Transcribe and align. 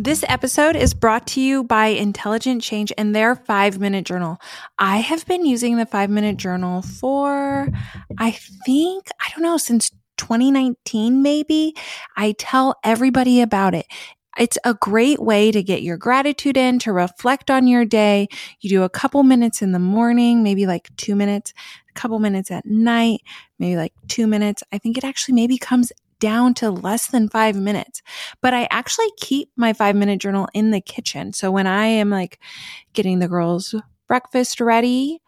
This 0.00 0.24
episode 0.28 0.76
is 0.76 0.94
brought 0.94 1.26
to 1.28 1.40
you 1.40 1.64
by 1.64 1.86
Intelligent 1.86 2.62
Change 2.62 2.92
and 2.96 3.16
their 3.16 3.34
five 3.34 3.80
minute 3.80 4.06
journal. 4.06 4.38
I 4.78 4.98
have 4.98 5.26
been 5.26 5.44
using 5.44 5.76
the 5.76 5.86
five 5.86 6.08
minute 6.08 6.36
journal 6.36 6.82
for, 6.82 7.66
I 8.16 8.30
think, 8.64 9.08
I 9.20 9.28
don't 9.32 9.42
know, 9.42 9.56
since 9.56 9.90
2019, 10.18 11.20
maybe. 11.20 11.74
I 12.16 12.36
tell 12.38 12.76
everybody 12.84 13.40
about 13.40 13.74
it. 13.74 13.86
It's 14.38 14.56
a 14.62 14.72
great 14.72 15.18
way 15.18 15.50
to 15.50 15.64
get 15.64 15.82
your 15.82 15.96
gratitude 15.96 16.56
in, 16.56 16.78
to 16.80 16.92
reflect 16.92 17.50
on 17.50 17.66
your 17.66 17.84
day. 17.84 18.28
You 18.60 18.70
do 18.70 18.82
a 18.84 18.88
couple 18.88 19.24
minutes 19.24 19.62
in 19.62 19.72
the 19.72 19.80
morning, 19.80 20.44
maybe 20.44 20.64
like 20.64 20.94
two 20.96 21.16
minutes, 21.16 21.52
a 21.90 21.92
couple 21.94 22.20
minutes 22.20 22.52
at 22.52 22.64
night, 22.64 23.22
maybe 23.58 23.74
like 23.74 23.94
two 24.06 24.28
minutes. 24.28 24.62
I 24.70 24.78
think 24.78 24.96
it 24.96 25.02
actually 25.02 25.34
maybe 25.34 25.58
comes 25.58 25.90
down 26.20 26.54
to 26.54 26.70
less 26.70 27.08
than 27.08 27.28
five 27.28 27.56
minutes. 27.56 28.02
But 28.40 28.54
I 28.54 28.68
actually 28.70 29.10
keep 29.18 29.50
my 29.56 29.72
five 29.72 29.96
minute 29.96 30.20
journal 30.20 30.48
in 30.54 30.70
the 30.70 30.80
kitchen. 30.80 31.32
So 31.32 31.50
when 31.50 31.66
I 31.66 31.86
am 31.86 32.10
like 32.10 32.38
getting 32.92 33.18
the 33.18 33.28
girls 33.28 33.74
breakfast 34.06 34.60
ready, 34.60 35.20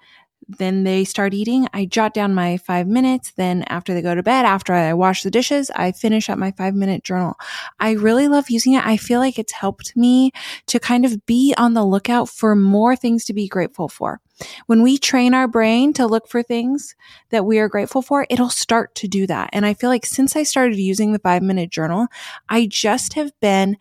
then 0.58 0.84
they 0.84 1.04
start 1.04 1.34
eating. 1.34 1.66
I 1.72 1.84
jot 1.84 2.14
down 2.14 2.34
my 2.34 2.56
five 2.58 2.86
minutes. 2.86 3.32
Then 3.32 3.64
after 3.68 3.94
they 3.94 4.02
go 4.02 4.14
to 4.14 4.22
bed, 4.22 4.44
after 4.44 4.72
I 4.72 4.92
wash 4.94 5.22
the 5.22 5.30
dishes, 5.30 5.70
I 5.74 5.92
finish 5.92 6.28
up 6.28 6.38
my 6.38 6.52
five 6.52 6.74
minute 6.74 7.04
journal. 7.04 7.34
I 7.78 7.92
really 7.92 8.28
love 8.28 8.50
using 8.50 8.74
it. 8.74 8.84
I 8.84 8.96
feel 8.96 9.20
like 9.20 9.38
it's 9.38 9.52
helped 9.52 9.96
me 9.96 10.32
to 10.66 10.80
kind 10.80 11.04
of 11.04 11.24
be 11.26 11.54
on 11.56 11.74
the 11.74 11.84
lookout 11.84 12.28
for 12.28 12.54
more 12.54 12.96
things 12.96 13.24
to 13.26 13.32
be 13.32 13.48
grateful 13.48 13.88
for. 13.88 14.20
When 14.66 14.82
we 14.82 14.98
train 14.98 15.34
our 15.34 15.46
brain 15.46 15.92
to 15.94 16.06
look 16.06 16.28
for 16.28 16.42
things 16.42 16.94
that 17.30 17.44
we 17.44 17.58
are 17.58 17.68
grateful 17.68 18.02
for, 18.02 18.26
it'll 18.30 18.48
start 18.50 18.94
to 18.96 19.08
do 19.08 19.26
that. 19.26 19.50
And 19.52 19.66
I 19.66 19.74
feel 19.74 19.90
like 19.90 20.06
since 20.06 20.34
I 20.34 20.42
started 20.42 20.78
using 20.78 21.12
the 21.12 21.18
five 21.18 21.42
minute 21.42 21.70
journal, 21.70 22.06
I 22.48 22.66
just 22.66 23.14
have 23.14 23.32
been 23.40 23.76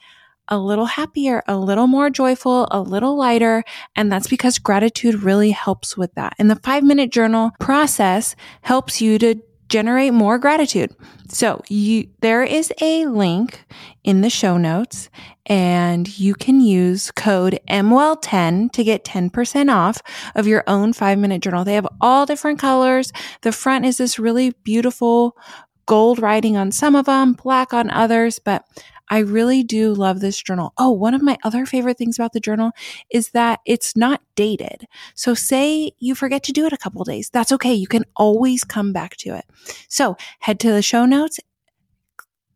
a 0.50 0.58
little 0.58 0.86
happier, 0.86 1.42
a 1.48 1.58
little 1.58 1.88
more 1.88 2.10
joyful, 2.10 2.68
a 2.72 2.82
little 2.82 3.18
lighter. 3.18 3.64
And 3.96 4.12
that's 4.12 4.28
because 4.28 4.60
gratitude 4.60 5.24
really 5.24 5.52
helps 5.52 5.96
with 5.96 6.14
that. 6.16 6.34
And 6.38 6.50
the 6.50 6.58
five 6.58 6.84
minute 6.84 7.12
journal 7.12 7.52
process 7.60 8.36
helps 8.62 9.02
you 9.02 9.18
to 9.20 9.36
generate 9.70 10.14
more 10.14 10.40
gratitude. 10.40 10.94
So 11.30 11.62
you, 11.70 12.10
there 12.22 12.44
is 12.44 12.74
a 12.82 13.06
link 13.06 13.66
in 14.04 14.22
the 14.22 14.30
show 14.30 14.58
notes 14.58 15.10
and 15.46 16.20
you 16.20 16.34
can 16.34 16.60
use 16.60 17.12
code 17.12 17.60
MWELL10 17.70 18.72
to 18.72 18.84
get 18.84 19.06
10% 19.06 19.74
off 19.74 20.02
of 20.36 20.48
your 20.48 20.64
own 20.66 20.94
five 20.94 21.20
minute 21.20 21.44
journal. 21.44 21.64
They 21.64 21.76
have 21.76 21.88
all 22.02 22.26
different 22.26 22.60
colors. 22.60 23.12
The 23.42 23.52
front 23.52 23.86
is 23.86 23.98
this 23.98 24.18
really 24.18 24.52
beautiful 24.64 25.38
gold 25.86 26.20
writing 26.20 26.56
on 26.58 26.72
some 26.72 26.96
of 26.96 27.06
them, 27.06 27.34
black 27.34 27.74
on 27.74 27.90
others, 27.90 28.40
but 28.40 28.64
I 29.10 29.20
really 29.20 29.64
do 29.64 29.94
love 29.94 30.20
this 30.20 30.42
journal. 30.42 30.74
Oh, 30.78 30.92
one 30.92 31.14
of 31.14 31.22
my 31.22 31.38
other 31.44 31.66
favorite 31.66 31.98
things 31.98 32.18
about 32.18 32.34
the 32.34 32.40
journal 32.40 32.72
is 33.10 33.30
that 33.32 33.60
it's 33.66 33.96
not 33.96 34.22
dated. 34.36 34.88
So 35.16 35.34
say 35.34 35.92
you 36.00 36.16
forget 36.16 36.44
to 36.44 36.52
do 36.52 36.66
it 36.66 36.74
a 36.74 36.78
couple 36.78 37.04
days. 37.04 37.30
That's 37.30 37.52
okay. 37.54 37.74
You 37.74 37.88
can 37.88 38.06
always 38.16 38.64
come 38.64 38.94
back 38.94 39.18
to 39.18 39.36
it. 39.36 39.46
So 39.88 40.16
head 40.40 40.60
to 40.62 40.72
the 40.72 40.82
show 40.82 41.06
notes, 41.06 41.40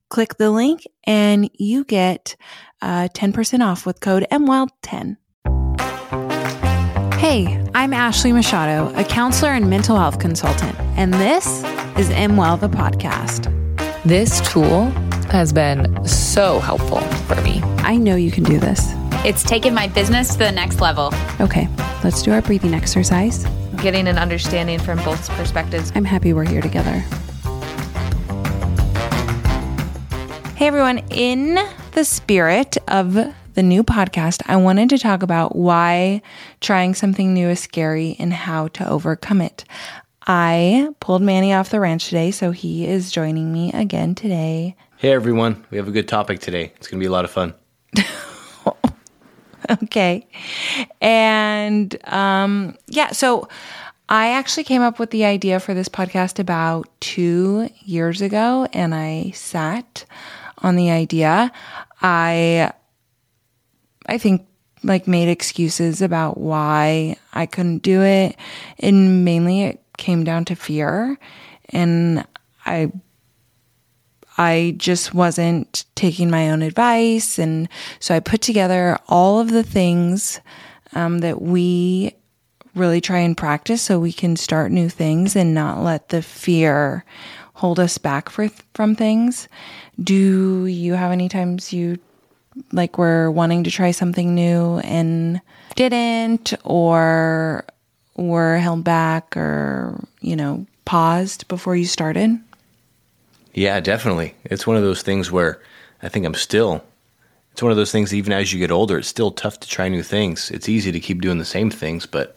click 0.09 0.37
the 0.37 0.51
link 0.51 0.85
and 1.05 1.49
you 1.55 1.83
get 1.83 2.35
uh, 2.81 3.07
10% 3.13 3.65
off 3.65 3.85
with 3.85 3.99
code 3.99 4.27
MWELL10. 4.31 5.17
Hey, 7.23 7.63
I'm 7.73 7.93
Ashley 7.93 8.33
Machado, 8.33 8.93
a 8.95 9.03
counselor 9.05 9.51
and 9.51 9.69
mental 9.69 9.95
health 9.95 10.19
consultant, 10.19 10.77
and 10.97 11.13
this 11.13 11.47
is 11.97 12.09
MWell 12.09 12.59
the 12.59 12.67
podcast. 12.67 13.49
This 14.03 14.41
tool 14.51 14.91
has 15.33 15.51
been 15.51 16.05
so 16.07 16.59
helpful 16.59 17.01
for 17.25 17.41
me. 17.41 17.59
I 17.79 17.97
know 17.97 18.15
you 18.15 18.29
can 18.29 18.43
do 18.43 18.59
this. 18.59 18.93
It's 19.25 19.41
taken 19.41 19.73
my 19.73 19.87
business 19.87 20.33
to 20.33 20.37
the 20.37 20.51
next 20.51 20.79
level. 20.79 21.11
Okay, 21.41 21.67
let's 22.03 22.21
do 22.21 22.31
our 22.31 22.43
breathing 22.43 22.75
exercise. 22.75 23.43
Getting 23.77 24.07
an 24.07 24.19
understanding 24.19 24.77
from 24.77 24.99
both 24.99 25.27
perspectives. 25.31 25.91
I'm 25.95 26.05
happy 26.05 26.33
we're 26.33 26.47
here 26.47 26.61
together. 26.61 26.99
Hey 30.55 30.67
everyone, 30.67 30.99
in 31.09 31.57
the 31.93 32.05
spirit 32.05 32.77
of 32.87 33.15
the 33.15 33.63
new 33.63 33.83
podcast, 33.83 34.43
I 34.45 34.57
wanted 34.57 34.89
to 34.89 34.99
talk 34.99 35.23
about 35.23 35.55
why 35.55 36.21
trying 36.61 36.93
something 36.93 37.33
new 37.33 37.49
is 37.49 37.59
scary 37.59 38.15
and 38.19 38.31
how 38.31 38.67
to 38.67 38.87
overcome 38.87 39.41
it. 39.41 39.65
I 40.27 40.89
pulled 40.99 41.23
Manny 41.23 41.53
off 41.53 41.71
the 41.71 41.79
ranch 41.79 42.05
today, 42.05 42.29
so 42.29 42.51
he 42.51 42.85
is 42.85 43.11
joining 43.11 43.51
me 43.51 43.71
again 43.73 44.13
today. 44.13 44.75
Hey 45.03 45.11
everyone, 45.11 45.65
we 45.69 45.75
have 45.75 45.89
a 45.89 45.91
good 45.91 46.07
topic 46.07 46.39
today. 46.39 46.71
It's 46.77 46.87
going 46.87 46.97
to 46.97 47.03
be 47.03 47.09
a 47.09 47.11
lot 47.11 47.25
of 47.25 47.31
fun. 47.31 47.53
okay. 49.83 50.25
And 51.01 51.93
um, 52.09 52.77
yeah, 52.87 53.11
so 53.11 53.49
I 54.07 54.29
actually 54.29 54.63
came 54.63 54.81
up 54.81 54.99
with 54.99 55.09
the 55.09 55.25
idea 55.25 55.59
for 55.59 55.73
this 55.73 55.89
podcast 55.89 56.39
about 56.39 56.87
two 57.01 57.69
years 57.81 58.21
ago, 58.21 58.65
and 58.71 58.95
I 58.95 59.31
sat 59.31 60.05
on 60.59 60.77
the 60.77 60.89
idea. 60.89 61.51
I 62.01 62.71
I 64.05 64.17
think 64.17 64.47
like 64.85 65.05
made 65.05 65.27
excuses 65.27 66.01
about 66.01 66.37
why 66.37 67.17
I 67.33 67.45
couldn't 67.45 67.79
do 67.79 68.03
it, 68.03 68.37
and 68.79 69.25
mainly 69.25 69.63
it 69.63 69.83
came 69.97 70.23
down 70.23 70.45
to 70.45 70.55
fear 70.55 71.19
and 71.71 72.25
I 72.65 72.89
I 74.37 74.75
just 74.77 75.13
wasn't 75.13 75.85
taking 75.95 76.29
my 76.29 76.49
own 76.49 76.61
advice 76.61 77.37
and 77.37 77.69
so 77.99 78.15
I 78.15 78.19
put 78.19 78.41
together 78.41 78.97
all 79.07 79.39
of 79.39 79.51
the 79.51 79.63
things 79.63 80.39
um, 80.93 81.19
that 81.19 81.41
we 81.41 82.15
really 82.75 83.01
try 83.01 83.19
and 83.19 83.37
practice 83.37 83.81
so 83.81 83.99
we 83.99 84.13
can 84.13 84.35
start 84.35 84.71
new 84.71 84.89
things 84.89 85.35
and 85.35 85.53
not 85.53 85.83
let 85.83 86.09
the 86.09 86.21
fear 86.21 87.05
hold 87.53 87.79
us 87.79 87.97
back 87.97 88.29
for, 88.29 88.49
from 88.73 88.95
things. 88.95 89.47
Do 90.01 90.65
you 90.65 90.93
have 90.93 91.11
any 91.11 91.29
times 91.29 91.71
you 91.71 91.99
like 92.71 92.97
were 92.97 93.31
wanting 93.31 93.63
to 93.63 93.71
try 93.71 93.91
something 93.91 94.33
new 94.33 94.79
and 94.79 95.41
didn't 95.75 96.53
or 96.63 97.65
were 98.15 98.57
held 98.57 98.83
back 98.83 99.35
or, 99.37 100.03
you 100.21 100.35
know, 100.35 100.65
paused 100.85 101.47
before 101.47 101.75
you 101.75 101.85
started? 101.85 102.39
Yeah, 103.53 103.79
definitely. 103.79 104.35
It's 104.43 104.65
one 104.65 104.77
of 104.77 104.83
those 104.83 105.03
things 105.03 105.31
where 105.31 105.61
I 106.01 106.09
think 106.09 106.25
I'm 106.25 106.33
still, 106.33 106.83
it's 107.51 107.61
one 107.61 107.71
of 107.71 107.77
those 107.77 107.91
things, 107.91 108.13
even 108.13 108.33
as 108.33 108.51
you 108.51 108.59
get 108.59 108.71
older, 108.71 108.97
it's 108.97 109.07
still 109.07 109.31
tough 109.31 109.59
to 109.59 109.67
try 109.67 109.89
new 109.89 110.03
things. 110.03 110.49
It's 110.51 110.67
easy 110.67 110.91
to 110.91 110.99
keep 110.99 111.21
doing 111.21 111.37
the 111.37 111.45
same 111.45 111.69
things, 111.69 112.05
but 112.05 112.35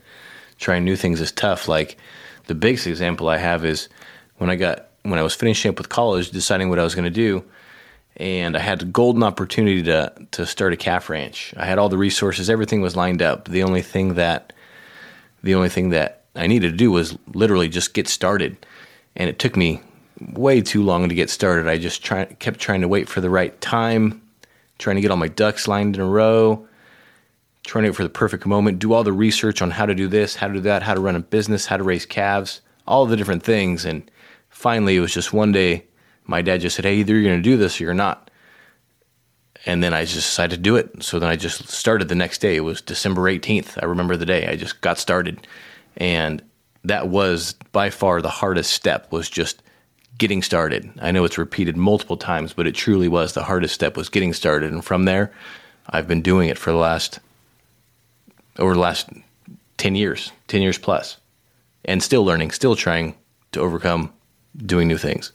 trying 0.59 0.85
new 0.85 0.97
things 0.97 1.21
is 1.21 1.33
tough. 1.33 1.69
Like 1.69 1.97
the 2.47 2.55
biggest 2.55 2.87
example 2.87 3.29
I 3.29 3.39
have 3.39 3.65
is 3.65 3.89
when 4.37 4.51
I 4.51 4.57
got, 4.57 4.91
when 5.03 5.19
I 5.19 5.23
was 5.23 5.35
finishing 5.35 5.71
up 5.71 5.79
with 5.79 5.89
college, 5.89 6.31
deciding 6.31 6.69
what 6.69 6.79
I 6.79 6.85
was 6.85 6.95
going 6.95 7.05
to 7.05 7.11
do, 7.11 7.45
and 8.19 8.57
I 8.57 8.61
had 8.61 8.83
a 8.83 8.87
golden 8.87 9.23
opportunity 9.23 9.83
to 9.85 10.13
to 10.33 10.47
start 10.47 10.73
a 10.73 10.77
calf 10.77 11.11
ranch. 11.11 11.53
I 11.57 11.67
had 11.67 11.79
all 11.79 11.89
the 11.89 11.99
resources, 11.99 12.49
everything 12.49 12.81
was 12.81 12.97
lined 12.97 13.23
up. 13.23 13.49
The 13.49 13.63
only 13.63 13.83
thing 13.83 14.15
that 14.15 14.53
the 15.43 15.55
only 15.55 15.69
thing 15.69 15.91
that 15.91 16.25
I 16.35 16.47
needed 16.47 16.71
to 16.71 16.77
do 16.77 16.91
was 16.91 17.17
literally 17.35 17.69
just 17.69 17.95
get 17.95 18.09
started. 18.09 18.57
And 19.15 19.29
it 19.31 19.39
took 19.39 19.57
me 19.57 19.81
way 20.21 20.61
too 20.61 20.83
long 20.83 21.09
to 21.09 21.15
get 21.15 21.31
started. 21.31 21.69
I 21.69 21.79
just 21.79 22.03
try, 22.03 22.25
kept 22.25 22.59
trying 22.59 22.81
to 22.81 22.89
wait 22.89 23.09
for 23.09 23.21
the 23.21 23.31
right 23.31 23.59
time, 23.61 24.23
trying 24.79 24.97
to 24.97 25.03
get 25.03 25.11
all 25.11 25.17
my 25.17 25.29
ducks 25.29 25.69
lined 25.69 25.97
in 25.97 26.03
a 26.03 26.07
row, 26.07 26.67
trying 27.65 27.85
to 27.85 27.91
wait 27.91 27.97
for 27.97 28.03
the 28.03 28.09
perfect 28.09 28.47
moment, 28.47 28.79
do 28.79 28.93
all 28.93 29.05
the 29.05 29.13
research 29.13 29.61
on 29.61 29.71
how 29.71 29.87
to 29.87 29.95
do 29.95 30.09
this, 30.09 30.37
how 30.37 30.49
to 30.49 30.55
do 30.55 30.61
that, 30.61 30.83
how 30.83 30.95
to 30.95 31.01
run 31.01 31.17
a 31.17 31.21
business, 31.21 31.67
how 31.67 31.77
to 31.77 31.83
raise 31.83 32.07
calves, 32.07 32.61
all 32.87 33.07
the 33.07 33.17
different 33.17 33.43
things. 33.43 33.85
And 33.85 34.09
finally, 34.49 34.97
it 34.97 35.01
was 35.01 35.13
just 35.13 35.33
one 35.33 35.53
day, 35.53 35.85
my 36.25 36.43
dad 36.43 36.61
just 36.61 36.77
said, 36.77 36.85
Hey, 36.85 36.97
either 36.97 37.15
you're 37.15 37.23
going 37.23 37.43
to 37.43 37.43
do 37.43 37.57
this 37.57 37.81
or 37.81 37.85
you're 37.85 37.95
not. 37.95 38.31
And 39.65 39.83
then 39.83 39.93
I 39.93 40.03
just 40.03 40.15
decided 40.15 40.57
to 40.57 40.63
do 40.63 40.77
it. 40.77 41.03
So 41.03 41.19
then 41.19 41.29
I 41.29 41.37
just 41.37 41.69
started 41.69 42.09
the 42.09 42.15
next 42.15 42.39
day. 42.39 42.57
It 42.57 42.61
was 42.61 42.81
December 42.81 43.23
18th. 43.23 43.83
I 43.83 43.87
remember 43.87 44.17
the 44.17 44.27
day. 44.27 44.47
I 44.47 44.55
just 44.55 44.81
got 44.81 44.99
started. 44.99 45.47
And 45.97 46.43
that 46.85 47.09
was 47.09 47.55
by 47.73 47.91
far 47.91 48.23
the 48.23 48.29
hardest 48.29 48.73
step 48.73 49.11
was 49.11 49.29
just 49.29 49.63
getting 50.19 50.43
started. 50.43 50.91
I 51.01 51.11
know 51.11 51.25
it's 51.25 51.39
repeated 51.39 51.77
multiple 51.77 52.17
times, 52.17 52.53
but 52.53 52.67
it 52.67 52.75
truly 52.75 53.09
was 53.09 53.33
the 53.33 53.45
hardest 53.45 53.75
step 53.75 53.97
was 53.97 54.09
getting 54.09 54.33
started. 54.33 54.73
And 54.73 54.85
from 54.85 55.05
there, 55.05 55.33
I've 55.89 56.09
been 56.09 56.23
doing 56.23 56.49
it 56.49 56.59
for 56.59 56.71
the 56.71 56.79
last 56.79 57.21
over 58.59 58.75
the 58.75 58.81
last 58.81 59.09
10 59.79 59.95
years, 59.95 60.33
10 60.49 60.63
years. 60.63 60.81
And 61.85 62.03
still 62.03 62.25
learning, 62.25 62.51
still 62.51 62.75
trying 62.75 63.15
to 63.53 63.61
overcome 63.61 64.13
doing 64.57 64.89
new 64.89 64.99
things. 64.99 65.33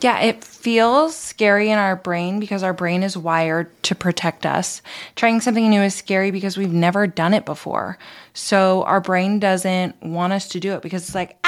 Yeah, 0.00 0.20
it 0.20 0.44
feels 0.44 1.16
scary 1.16 1.70
in 1.70 1.78
our 1.78 1.96
brain 1.96 2.38
because 2.38 2.62
our 2.62 2.74
brain 2.74 3.02
is 3.02 3.16
wired 3.16 3.70
to 3.84 3.94
protect 3.94 4.44
us. 4.44 4.82
Trying 5.14 5.40
something 5.40 5.70
new 5.70 5.80
is 5.80 5.94
scary 5.94 6.30
because 6.30 6.58
we've 6.58 6.72
never 6.72 7.06
done 7.06 7.32
it 7.32 7.46
before. 7.46 7.98
So 8.34 8.82
our 8.82 9.00
brain 9.00 9.38
doesn't 9.38 10.02
want 10.02 10.34
us 10.34 10.48
to 10.48 10.60
do 10.60 10.74
it 10.74 10.82
because 10.82 11.04
it's 11.04 11.14
like, 11.14 11.38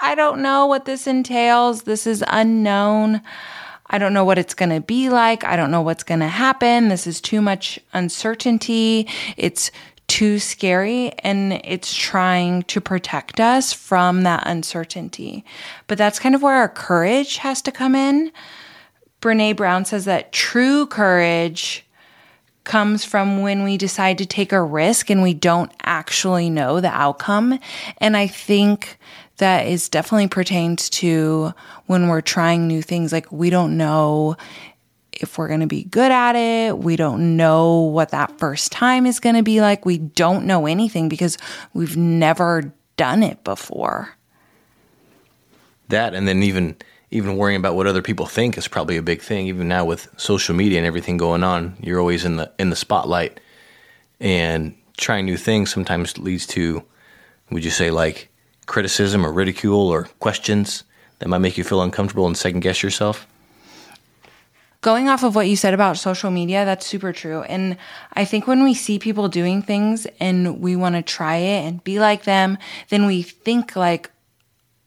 I 0.00 0.14
don't 0.14 0.40
know 0.40 0.66
what 0.66 0.86
this 0.86 1.06
entails. 1.06 1.82
This 1.82 2.06
is 2.06 2.24
unknown. 2.26 3.20
I 3.86 3.98
don't 3.98 4.14
know 4.14 4.24
what 4.24 4.38
it's 4.38 4.54
going 4.54 4.70
to 4.70 4.80
be 4.80 5.10
like. 5.10 5.44
I 5.44 5.56
don't 5.56 5.70
know 5.70 5.82
what's 5.82 6.04
going 6.04 6.20
to 6.20 6.28
happen. 6.28 6.88
This 6.88 7.06
is 7.06 7.20
too 7.20 7.42
much 7.42 7.78
uncertainty. 7.92 9.08
It's 9.36 9.70
too 10.06 10.38
scary 10.38 11.12
and 11.20 11.52
it's 11.64 11.94
trying 11.94 12.62
to 12.64 12.80
protect 12.80 13.38
us 13.40 13.72
from 13.72 14.22
that 14.22 14.42
uncertainty. 14.46 15.44
But 15.86 15.98
that's 15.98 16.18
kind 16.18 16.34
of 16.34 16.42
where 16.42 16.56
our 16.56 16.68
courage 16.68 17.36
has 17.38 17.62
to 17.62 17.72
come 17.72 17.94
in. 17.94 18.32
Brene 19.20 19.56
Brown 19.56 19.84
says 19.84 20.06
that 20.06 20.32
true 20.32 20.86
courage 20.86 21.84
comes 22.64 23.04
from 23.04 23.42
when 23.42 23.62
we 23.64 23.76
decide 23.76 24.18
to 24.18 24.26
take 24.26 24.52
a 24.52 24.62
risk 24.62 25.10
and 25.10 25.22
we 25.22 25.34
don't 25.34 25.72
actually 25.82 26.50
know 26.50 26.80
the 26.80 26.88
outcome. 26.88 27.58
And 27.98 28.16
I 28.16 28.26
think 28.26 28.98
that 29.40 29.66
is 29.66 29.88
definitely 29.88 30.28
pertains 30.28 30.88
to 30.90 31.52
when 31.86 32.08
we're 32.08 32.20
trying 32.20 32.66
new 32.66 32.80
things. 32.80 33.12
Like 33.12 33.30
we 33.30 33.50
don't 33.50 33.76
know 33.76 34.36
if 35.12 35.36
we're 35.36 35.48
going 35.48 35.60
to 35.60 35.66
be 35.66 35.84
good 35.84 36.12
at 36.12 36.36
it. 36.36 36.78
We 36.78 36.96
don't 36.96 37.36
know 37.36 37.80
what 37.80 38.10
that 38.10 38.38
first 38.38 38.72
time 38.72 39.06
is 39.06 39.20
going 39.20 39.36
to 39.36 39.42
be 39.42 39.60
like. 39.60 39.84
We 39.84 39.98
don't 39.98 40.46
know 40.46 40.66
anything 40.66 41.08
because 41.08 41.36
we've 41.74 41.96
never 41.96 42.72
done 42.96 43.22
it 43.22 43.42
before. 43.44 44.16
That 45.88 46.14
and 46.14 46.28
then 46.28 46.42
even 46.42 46.76
even 47.10 47.36
worrying 47.36 47.58
about 47.58 47.74
what 47.74 47.88
other 47.88 48.02
people 48.02 48.26
think 48.26 48.56
is 48.56 48.68
probably 48.68 48.96
a 48.96 49.02
big 49.02 49.20
thing. 49.20 49.48
Even 49.48 49.66
now 49.66 49.84
with 49.84 50.08
social 50.16 50.54
media 50.54 50.78
and 50.78 50.86
everything 50.86 51.16
going 51.16 51.42
on, 51.42 51.76
you're 51.80 51.98
always 51.98 52.24
in 52.24 52.36
the 52.36 52.52
in 52.58 52.70
the 52.70 52.76
spotlight, 52.76 53.40
and 54.20 54.76
trying 54.96 55.24
new 55.24 55.36
things 55.36 55.72
sometimes 55.72 56.16
leads 56.18 56.46
to, 56.46 56.84
would 57.50 57.64
you 57.64 57.70
say, 57.70 57.90
like 57.90 58.29
criticism 58.70 59.26
or 59.26 59.32
ridicule 59.32 59.88
or 59.88 60.04
questions 60.20 60.84
that 61.18 61.28
might 61.28 61.38
make 61.38 61.58
you 61.58 61.64
feel 61.64 61.82
uncomfortable 61.82 62.28
and 62.28 62.38
second 62.38 62.60
guess 62.60 62.84
yourself? 62.84 63.26
Going 64.80 65.08
off 65.08 65.24
of 65.24 65.34
what 65.34 65.48
you 65.48 65.56
said 65.56 65.74
about 65.74 65.98
social 65.98 66.30
media, 66.30 66.64
that's 66.64 66.86
super 66.86 67.12
true. 67.12 67.42
And 67.42 67.76
I 68.14 68.24
think 68.24 68.46
when 68.46 68.62
we 68.62 68.72
see 68.72 69.00
people 69.00 69.28
doing 69.28 69.60
things 69.60 70.06
and 70.20 70.60
we 70.60 70.76
want 70.76 70.94
to 70.94 71.02
try 71.02 71.36
it 71.36 71.66
and 71.66 71.82
be 71.82 71.98
like 71.98 72.22
them, 72.22 72.58
then 72.90 73.06
we 73.06 73.22
think 73.22 73.74
like, 73.74 74.10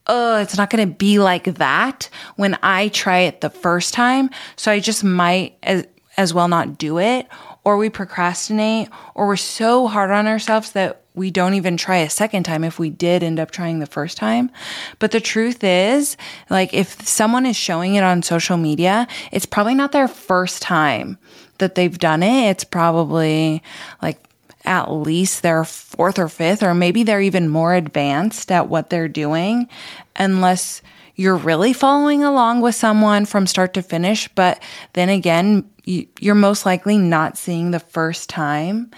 oh, 0.06 0.40
it's 0.40 0.56
not 0.56 0.70
going 0.70 0.88
to 0.88 0.94
be 0.94 1.18
like 1.18 1.44
that 1.44 2.08
when 2.36 2.58
I 2.62 2.88
try 2.88 3.18
it 3.18 3.42
the 3.42 3.50
first 3.50 3.92
time. 3.92 4.30
So 4.56 4.72
I 4.72 4.80
just 4.80 5.04
might 5.04 5.58
as, 5.62 5.86
as 6.16 6.32
well 6.32 6.48
not 6.48 6.78
do 6.78 6.98
it. 6.98 7.28
Or 7.64 7.76
we 7.76 7.90
procrastinate, 7.90 8.88
or 9.14 9.26
we're 9.26 9.36
so 9.36 9.86
hard 9.86 10.10
on 10.10 10.26
ourselves 10.26 10.72
that 10.72 11.03
we 11.14 11.30
don't 11.30 11.54
even 11.54 11.76
try 11.76 11.98
a 11.98 12.10
second 12.10 12.42
time 12.42 12.64
if 12.64 12.78
we 12.78 12.90
did 12.90 13.22
end 13.22 13.38
up 13.38 13.52
trying 13.52 13.78
the 13.78 13.86
first 13.86 14.16
time. 14.16 14.50
But 14.98 15.12
the 15.12 15.20
truth 15.20 15.62
is, 15.62 16.16
like, 16.50 16.74
if 16.74 17.06
someone 17.06 17.46
is 17.46 17.56
showing 17.56 17.94
it 17.94 18.02
on 18.02 18.22
social 18.22 18.56
media, 18.56 19.06
it's 19.30 19.46
probably 19.46 19.76
not 19.76 19.92
their 19.92 20.08
first 20.08 20.60
time 20.60 21.18
that 21.58 21.76
they've 21.76 21.98
done 21.98 22.22
it. 22.22 22.50
It's 22.50 22.64
probably 22.64 23.62
like 24.02 24.18
at 24.64 24.90
least 24.90 25.42
their 25.42 25.62
fourth 25.64 26.18
or 26.18 26.28
fifth, 26.28 26.62
or 26.62 26.74
maybe 26.74 27.04
they're 27.04 27.20
even 27.20 27.48
more 27.48 27.74
advanced 27.74 28.50
at 28.50 28.68
what 28.68 28.90
they're 28.90 29.08
doing, 29.08 29.68
unless 30.16 30.82
you're 31.14 31.36
really 31.36 31.72
following 31.72 32.24
along 32.24 32.60
with 32.60 32.74
someone 32.74 33.24
from 33.24 33.46
start 33.46 33.74
to 33.74 33.82
finish. 33.82 34.26
But 34.28 34.60
then 34.94 35.10
again, 35.10 35.70
you're 35.84 36.34
most 36.34 36.64
likely 36.64 36.96
not 36.96 37.36
seeing 37.36 37.70
the 37.70 37.80
first 37.80 38.28
time 38.28 38.90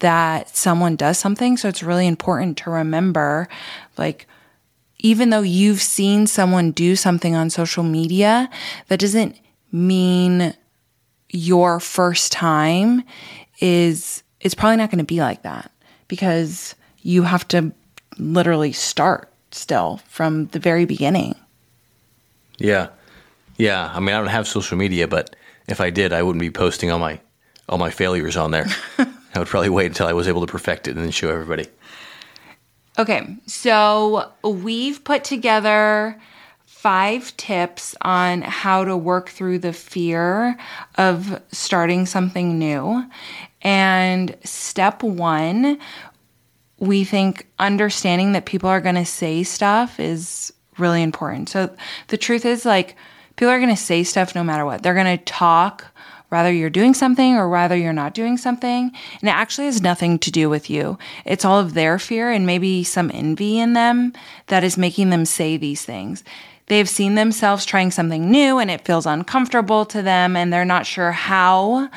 that 0.00 0.54
someone 0.54 0.96
does 0.96 1.18
something. 1.18 1.56
So 1.56 1.68
it's 1.68 1.82
really 1.82 2.06
important 2.06 2.58
to 2.58 2.70
remember, 2.70 3.48
like, 3.96 4.26
even 4.98 5.30
though 5.30 5.42
you've 5.42 5.82
seen 5.82 6.26
someone 6.26 6.70
do 6.70 6.96
something 6.96 7.34
on 7.34 7.50
social 7.50 7.82
media, 7.82 8.48
that 8.88 9.00
doesn't 9.00 9.38
mean 9.72 10.54
your 11.30 11.80
first 11.80 12.32
time 12.32 13.02
is 13.60 14.22
it's 14.40 14.54
probably 14.54 14.76
not 14.76 14.90
going 14.90 14.98
to 14.98 15.04
be 15.04 15.20
like 15.20 15.42
that 15.42 15.70
because 16.08 16.74
you 17.02 17.22
have 17.22 17.46
to 17.48 17.72
literally 18.18 18.72
start 18.72 19.32
still 19.50 20.00
from 20.08 20.46
the 20.48 20.58
very 20.58 20.84
beginning. 20.84 21.34
Yeah. 22.58 22.88
Yeah. 23.56 23.90
I 23.92 24.00
mean, 24.00 24.14
I 24.14 24.18
don't 24.18 24.28
have 24.28 24.46
social 24.46 24.76
media, 24.76 25.08
but 25.08 25.34
if 25.68 25.80
I 25.80 25.90
did, 25.90 26.12
I 26.12 26.22
wouldn't 26.22 26.40
be 26.40 26.50
posting 26.50 26.90
all 26.90 26.98
my 26.98 27.20
all 27.68 27.78
my 27.78 27.90
failures 27.90 28.36
on 28.36 28.50
there. 28.50 28.66
I 28.98 29.38
would 29.38 29.48
probably 29.48 29.70
wait 29.70 29.86
until 29.86 30.06
I 30.06 30.12
was 30.12 30.28
able 30.28 30.46
to 30.46 30.50
perfect 30.50 30.86
it 30.86 30.96
and 30.96 31.04
then 31.04 31.10
show 31.10 31.30
everybody. 31.30 31.66
Okay. 32.98 33.36
So, 33.46 34.30
we've 34.44 35.02
put 35.02 35.24
together 35.24 36.20
five 36.66 37.34
tips 37.38 37.96
on 38.02 38.42
how 38.42 38.84
to 38.84 38.96
work 38.96 39.30
through 39.30 39.58
the 39.58 39.72
fear 39.72 40.56
of 40.96 41.40
starting 41.50 42.04
something 42.04 42.58
new. 42.58 43.02
And 43.62 44.36
step 44.44 45.02
one, 45.02 45.78
we 46.78 47.04
think 47.04 47.46
understanding 47.58 48.32
that 48.32 48.44
people 48.44 48.68
are 48.68 48.82
going 48.82 48.96
to 48.96 49.06
say 49.06 49.42
stuff 49.42 49.98
is 49.98 50.52
really 50.76 51.02
important. 51.02 51.48
So 51.48 51.74
the 52.08 52.18
truth 52.18 52.44
is, 52.44 52.66
like, 52.66 52.96
people 53.36 53.50
are 53.50 53.58
going 53.58 53.74
to 53.74 53.76
say 53.76 54.04
stuff 54.04 54.34
no 54.34 54.44
matter 54.44 54.64
what. 54.64 54.82
They're 54.82 54.94
going 54.94 55.18
to 55.18 55.24
talk 55.24 55.86
whether 56.28 56.52
you're 56.52 56.70
doing 56.70 56.94
something 56.94 57.36
or 57.36 57.48
whether 57.48 57.76
you're 57.76 57.92
not 57.92 58.14
doing 58.14 58.36
something. 58.36 58.90
And 59.20 59.28
it 59.28 59.34
actually 59.34 59.66
has 59.66 59.80
nothing 59.80 60.18
to 60.18 60.32
do 60.32 60.50
with 60.50 60.68
you. 60.68 60.98
It's 61.24 61.44
all 61.44 61.60
of 61.60 61.74
their 61.74 61.98
fear 61.98 62.30
and 62.30 62.44
maybe 62.44 62.82
some 62.82 63.10
envy 63.14 63.58
in 63.58 63.74
them 63.74 64.12
that 64.48 64.64
is 64.64 64.76
making 64.76 65.10
them 65.10 65.26
say 65.26 65.56
these 65.56 65.84
things. 65.84 66.24
They've 66.66 66.88
seen 66.88 67.14
themselves 67.14 67.64
trying 67.64 67.90
something 67.90 68.30
new 68.30 68.58
and 68.58 68.70
it 68.70 68.84
feels 68.84 69.06
uncomfortable 69.06 69.84
to 69.86 70.02
them 70.02 70.34
and 70.36 70.52
they're 70.52 70.64
not 70.64 70.86
sure 70.86 71.12
how 71.12 71.90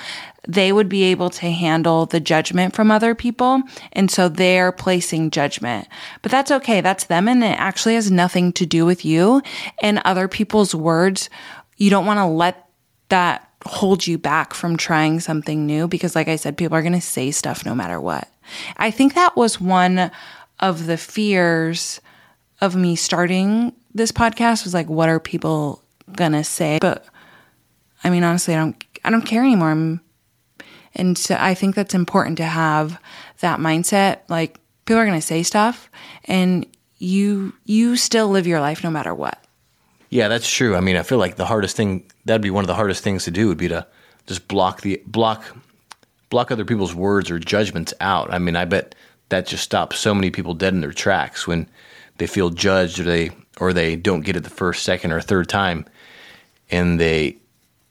they 0.48 0.72
would 0.72 0.90
be 0.90 1.04
able 1.04 1.30
to 1.30 1.52
handle 1.52 2.06
the 2.06 2.20
judgment 2.20 2.76
from 2.76 2.90
other 2.90 3.14
people. 3.14 3.62
And 3.94 4.10
so 4.10 4.30
they're 4.30 4.72
placing 4.72 5.32
judgment. 5.32 5.88
But 6.22 6.32
that's 6.32 6.52
okay. 6.52 6.82
That's 6.82 7.06
them. 7.06 7.28
And 7.28 7.44
it 7.44 7.60
actually 7.60 7.96
has 7.96 8.10
nothing 8.10 8.54
to 8.54 8.66
do 8.66 8.86
with 8.86 9.04
you 9.04 9.42
and 9.82 10.02
other 10.06 10.28
people's 10.28 10.74
words. 10.74 11.30
You 11.78 11.90
don't 11.90 12.06
want 12.06 12.20
to 12.20 12.26
let 12.26 12.70
that 13.10 13.50
hold 13.66 14.08
you 14.08 14.18
back 14.18 14.54
from 14.54 14.78
trying 14.78 15.20
something 15.20 15.66
new 15.66 15.88
because, 15.88 16.16
like 16.16 16.28
I 16.28 16.38
said, 16.38 16.58
people 16.58 16.78
are 16.78 16.82
going 16.82 16.94
to 16.94 17.02
say 17.02 17.32
stuff 17.32 17.66
no 17.66 17.76
matter 17.76 18.00
what. 18.00 18.28
I 18.78 18.92
think 18.92 19.16
that 19.16 19.36
was 19.36 19.60
one 19.60 20.12
of 20.60 20.88
the 20.88 20.98
fears 20.98 22.00
of 22.62 22.76
me 22.76 22.96
starting 22.96 23.74
this 23.98 24.12
podcast 24.12 24.64
was 24.64 24.74
like, 24.74 24.88
what 24.88 25.10
are 25.10 25.20
people 25.20 25.84
gonna 26.14 26.44
say? 26.44 26.78
But 26.80 27.06
I 28.04 28.10
mean, 28.10 28.24
honestly, 28.24 28.54
I 28.54 28.58
don't, 28.58 28.84
I 29.04 29.10
don't 29.10 29.26
care 29.26 29.44
anymore. 29.44 29.72
I'm, 29.72 30.02
and 30.98 31.18
so 31.18 31.38
I 31.40 31.54
think 31.54 31.76
that's 31.76 31.94
important 31.94 32.38
to 32.38 32.46
have 32.46 33.00
that 33.40 33.60
mindset. 33.60 34.20
Like 34.28 34.60
people 34.86 35.00
are 35.00 35.06
gonna 35.06 35.22
say 35.22 35.44
stuff, 35.44 35.90
and 36.26 36.66
you, 36.98 37.54
you 37.66 37.96
still 37.96 38.28
live 38.28 38.48
your 38.48 38.60
life 38.60 38.84
no 38.84 38.90
matter 38.90 39.14
what. 39.14 39.42
Yeah, 40.10 40.28
that's 40.28 40.50
true. 40.50 40.76
I 40.76 40.80
mean, 40.80 40.98
I 40.98 41.04
feel 41.04 41.18
like 41.18 41.36
the 41.36 41.46
hardest 41.46 41.76
thing 41.76 42.04
that'd 42.26 42.42
be 42.42 42.50
one 42.50 42.64
of 42.64 42.68
the 42.68 42.76
hardest 42.76 43.04
things 43.04 43.26
to 43.26 43.32
do 43.32 43.48
would 43.48 43.58
be 43.58 43.68
to 43.68 43.86
just 44.26 44.48
block 44.48 44.82
the 44.82 45.02
block 45.06 45.44
block 46.30 46.52
other 46.52 46.66
people's 46.66 46.96
words 46.96 47.32
or 47.32 47.40
judgments 47.40 47.94
out. 48.02 48.34
I 48.34 48.40
mean, 48.40 48.56
I 48.56 48.66
bet 48.66 48.96
that 49.30 49.48
just 49.48 49.64
stops 49.64 50.00
so 50.00 50.14
many 50.14 50.30
people 50.30 50.54
dead 50.54 50.74
in 50.74 50.82
their 50.82 50.92
tracks 50.92 51.48
when 51.48 51.70
they 52.18 52.28
feel 52.28 52.50
judged 52.50 53.00
or 53.00 53.04
they 53.04 53.32
or 53.60 53.74
they 53.74 53.96
don't 53.96 54.22
get 54.22 54.36
it 54.36 54.44
the 54.44 54.50
first, 54.50 54.84
second, 54.84 55.12
or 55.12 55.22
third 55.22 55.50
time, 55.50 55.86
and 56.70 57.00
they 57.00 57.38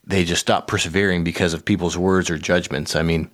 they 0.07 0.25
just 0.25 0.41
stop 0.41 0.69
persevering 0.69 1.25
because 1.25 1.53
of 1.55 1.65
people's 1.65 1.99
words 1.99 2.31
or 2.31 2.39
judgments. 2.39 2.95
I 2.95 3.03
mean, 3.03 3.31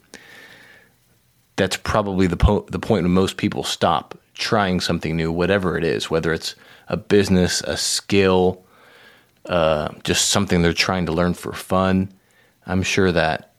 that's 1.57 1.77
probably 1.77 2.27
the 2.27 2.37
po- 2.37 2.67
the 2.71 2.79
point 2.79 3.05
when 3.05 3.13
most 3.13 3.37
people 3.37 3.63
stop 3.63 4.19
trying 4.35 4.81
something 4.81 5.17
new, 5.17 5.31
whatever 5.31 5.77
it 5.77 5.85
is, 5.85 6.11
whether 6.11 6.33
it's 6.33 6.55
a 6.89 6.97
business, 6.97 7.61
a 7.63 7.77
skill, 7.77 8.65
uh, 9.47 9.91
just 10.05 10.29
something 10.29 10.63
they're 10.63 10.73
trying 10.73 11.07
to 11.07 11.13
learn 11.13 11.35
for 11.35 11.53
fun. 11.53 12.13
I'm 12.67 12.83
sure 12.83 13.13
that 13.13 13.53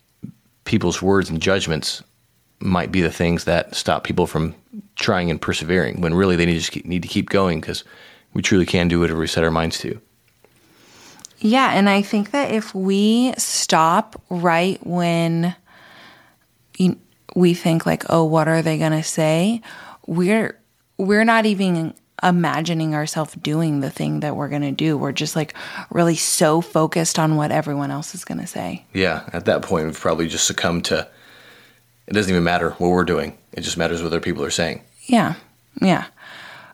people's 0.65 1.01
words 1.01 1.29
and 1.29 1.41
judgments 1.41 2.03
might 2.59 2.91
be 2.91 3.01
the 3.01 3.11
things 3.11 3.43
that 3.43 3.75
stop 3.75 4.03
people 4.03 4.25
from 4.25 4.55
trying 4.95 5.29
and 5.29 5.41
persevering 5.41 6.01
when 6.01 6.13
really 6.13 6.35
they 6.35 6.45
need 6.45 6.61
to, 6.61 6.71
keep, 6.71 6.85
need 6.85 7.01
to 7.01 7.07
keep 7.07 7.29
going 7.29 7.59
because 7.59 7.83
we 8.33 8.41
truly 8.41 8.65
can 8.65 8.87
do 8.87 8.99
whatever 8.99 9.19
we 9.19 9.27
set 9.27 9.43
our 9.43 9.51
minds 9.51 9.77
to. 9.79 9.99
Yeah, 11.43 11.71
and 11.73 11.89
I 11.89 12.01
think 12.01 12.31
that 12.31 12.51
if 12.51 12.73
we 12.73 13.33
stop 13.37 14.21
right 14.29 14.79
when 14.85 15.55
we 17.35 17.53
think 17.53 17.85
like, 17.85 18.05
"Oh, 18.09 18.23
what 18.23 18.47
are 18.47 18.61
they 18.61 18.77
going 18.77 18.91
to 18.91 19.03
say?" 19.03 19.61
we're 20.07 20.59
we're 20.97 21.25
not 21.25 21.45
even 21.45 21.93
imagining 22.21 22.95
ourselves 22.95 23.33
doing 23.35 23.81
the 23.81 23.89
thing 23.89 24.21
that 24.21 24.35
we're 24.35 24.47
going 24.47 24.61
to 24.61 24.71
do. 24.71 24.97
We're 24.97 25.11
just 25.11 25.35
like 25.35 25.53
really 25.89 26.15
so 26.15 26.61
focused 26.61 27.19
on 27.19 27.35
what 27.35 27.51
everyone 27.51 27.91
else 27.91 28.15
is 28.15 28.23
going 28.23 28.39
to 28.39 28.47
say. 28.47 28.85
Yeah, 28.93 29.27
at 29.33 29.45
that 29.45 29.61
point 29.61 29.85
we've 29.85 29.99
probably 29.99 30.27
just 30.27 30.47
succumbed 30.47 30.85
to 30.85 31.07
it 32.07 32.13
doesn't 32.13 32.31
even 32.31 32.43
matter 32.43 32.71
what 32.71 32.89
we're 32.89 33.05
doing. 33.05 33.37
It 33.53 33.61
just 33.61 33.77
matters 33.77 34.01
what 34.01 34.07
other 34.07 34.19
people 34.19 34.43
are 34.43 34.51
saying. 34.51 34.81
Yeah. 35.05 35.35
Yeah. 35.81 36.05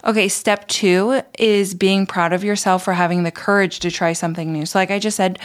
Okay, 0.05 0.29
step 0.29 0.67
two 0.67 1.21
is 1.37 1.73
being 1.73 2.05
proud 2.05 2.31
of 2.31 2.43
yourself 2.43 2.83
for 2.83 2.93
having 2.93 3.23
the 3.23 3.31
courage 3.31 3.79
to 3.79 3.91
try 3.91 4.13
something 4.13 4.53
new. 4.53 4.65
So, 4.65 4.79
like 4.79 4.91
I 4.91 4.99
just 4.99 5.17
said, 5.17 5.39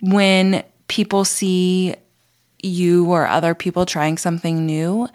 when 0.00 0.62
people 0.88 1.24
see 1.24 1.94
you 2.62 3.06
or 3.06 3.26
other 3.26 3.54
people 3.54 3.86
trying 3.86 4.18
something 4.18 4.66
new, 4.66 5.08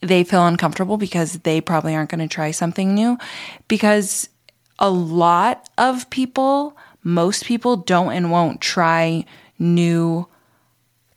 they 0.00 0.22
feel 0.22 0.46
uncomfortable 0.46 0.98
because 0.98 1.38
they 1.40 1.60
probably 1.60 1.94
aren't 1.94 2.10
going 2.10 2.26
to 2.26 2.32
try 2.32 2.50
something 2.50 2.94
new. 2.94 3.16
Because 3.68 4.28
a 4.78 4.90
lot 4.90 5.68
of 5.78 6.10
people, 6.10 6.76
most 7.02 7.46
people 7.46 7.76
don't 7.76 8.12
and 8.12 8.30
won't 8.30 8.60
try 8.60 9.24
new 9.58 10.28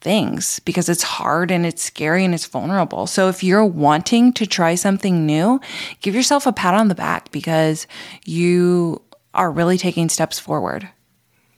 things 0.07 0.59
because 0.59 0.87
it's 0.87 1.03
hard 1.03 1.51
and 1.51 1.65
it's 1.65 1.83
scary 1.83 2.23
and 2.23 2.33
it's 2.33 2.45
vulnerable. 2.45 3.07
So 3.07 3.27
if 3.27 3.43
you're 3.43 3.65
wanting 3.65 4.31
to 4.33 4.45
try 4.45 4.75
something 4.75 5.25
new, 5.25 5.59
give 5.99 6.15
yourself 6.15 6.47
a 6.47 6.53
pat 6.53 6.73
on 6.73 6.87
the 6.87 6.95
back 6.95 7.29
because 7.33 7.87
you 8.23 9.01
are 9.33 9.51
really 9.51 9.77
taking 9.77 10.07
steps 10.07 10.39
forward. 10.39 10.87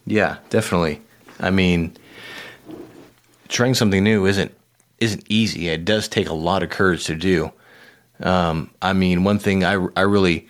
Yeah, 0.07 0.37
definitely. 0.49 0.99
I 1.39 1.51
mean, 1.51 1.95
trying 3.49 3.75
something 3.75 4.03
new 4.03 4.25
isn't 4.25 4.51
isn't 4.97 5.23
easy. 5.29 5.69
It 5.69 5.85
does 5.85 6.07
take 6.07 6.27
a 6.27 6.33
lot 6.33 6.63
of 6.63 6.71
courage 6.71 7.05
to 7.05 7.15
do. 7.15 7.51
Um, 8.19 8.71
I 8.81 8.93
mean, 8.93 9.23
one 9.23 9.37
thing 9.37 9.63
I 9.63 9.73
I 9.95 10.01
really 10.01 10.49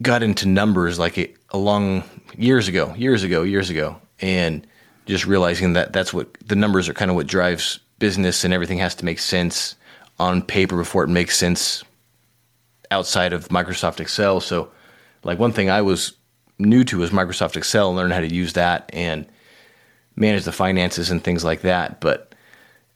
got 0.00 0.22
into 0.22 0.48
numbers 0.48 0.98
like 0.98 1.18
a 1.50 1.58
long 1.58 2.04
years 2.38 2.68
ago, 2.68 2.94
years 2.96 3.22
ago, 3.22 3.42
years 3.42 3.68
ago, 3.68 4.00
and 4.18 4.66
just 5.06 5.26
realizing 5.26 5.74
that 5.74 5.92
that's 5.92 6.12
what 6.14 6.32
the 6.46 6.56
numbers 6.56 6.88
are 6.88 6.94
kind 6.94 7.10
of 7.10 7.16
what 7.16 7.26
drives 7.26 7.80
business, 7.98 8.44
and 8.44 8.52
everything 8.52 8.78
has 8.78 8.94
to 8.96 9.04
make 9.04 9.18
sense 9.18 9.76
on 10.18 10.42
paper 10.42 10.76
before 10.76 11.04
it 11.04 11.08
makes 11.08 11.36
sense 11.36 11.82
outside 12.90 13.32
of 13.32 13.48
Microsoft 13.48 14.00
Excel. 14.00 14.40
So, 14.40 14.70
like 15.22 15.38
one 15.38 15.52
thing 15.52 15.70
I 15.70 15.82
was 15.82 16.14
new 16.58 16.84
to 16.84 16.98
was 16.98 17.10
Microsoft 17.10 17.56
Excel, 17.56 17.88
and 17.88 17.96
learn 17.96 18.10
how 18.10 18.20
to 18.20 18.32
use 18.32 18.54
that 18.54 18.90
and 18.92 19.26
manage 20.16 20.44
the 20.44 20.52
finances 20.52 21.10
and 21.10 21.22
things 21.22 21.44
like 21.44 21.62
that. 21.62 22.00
But 22.00 22.34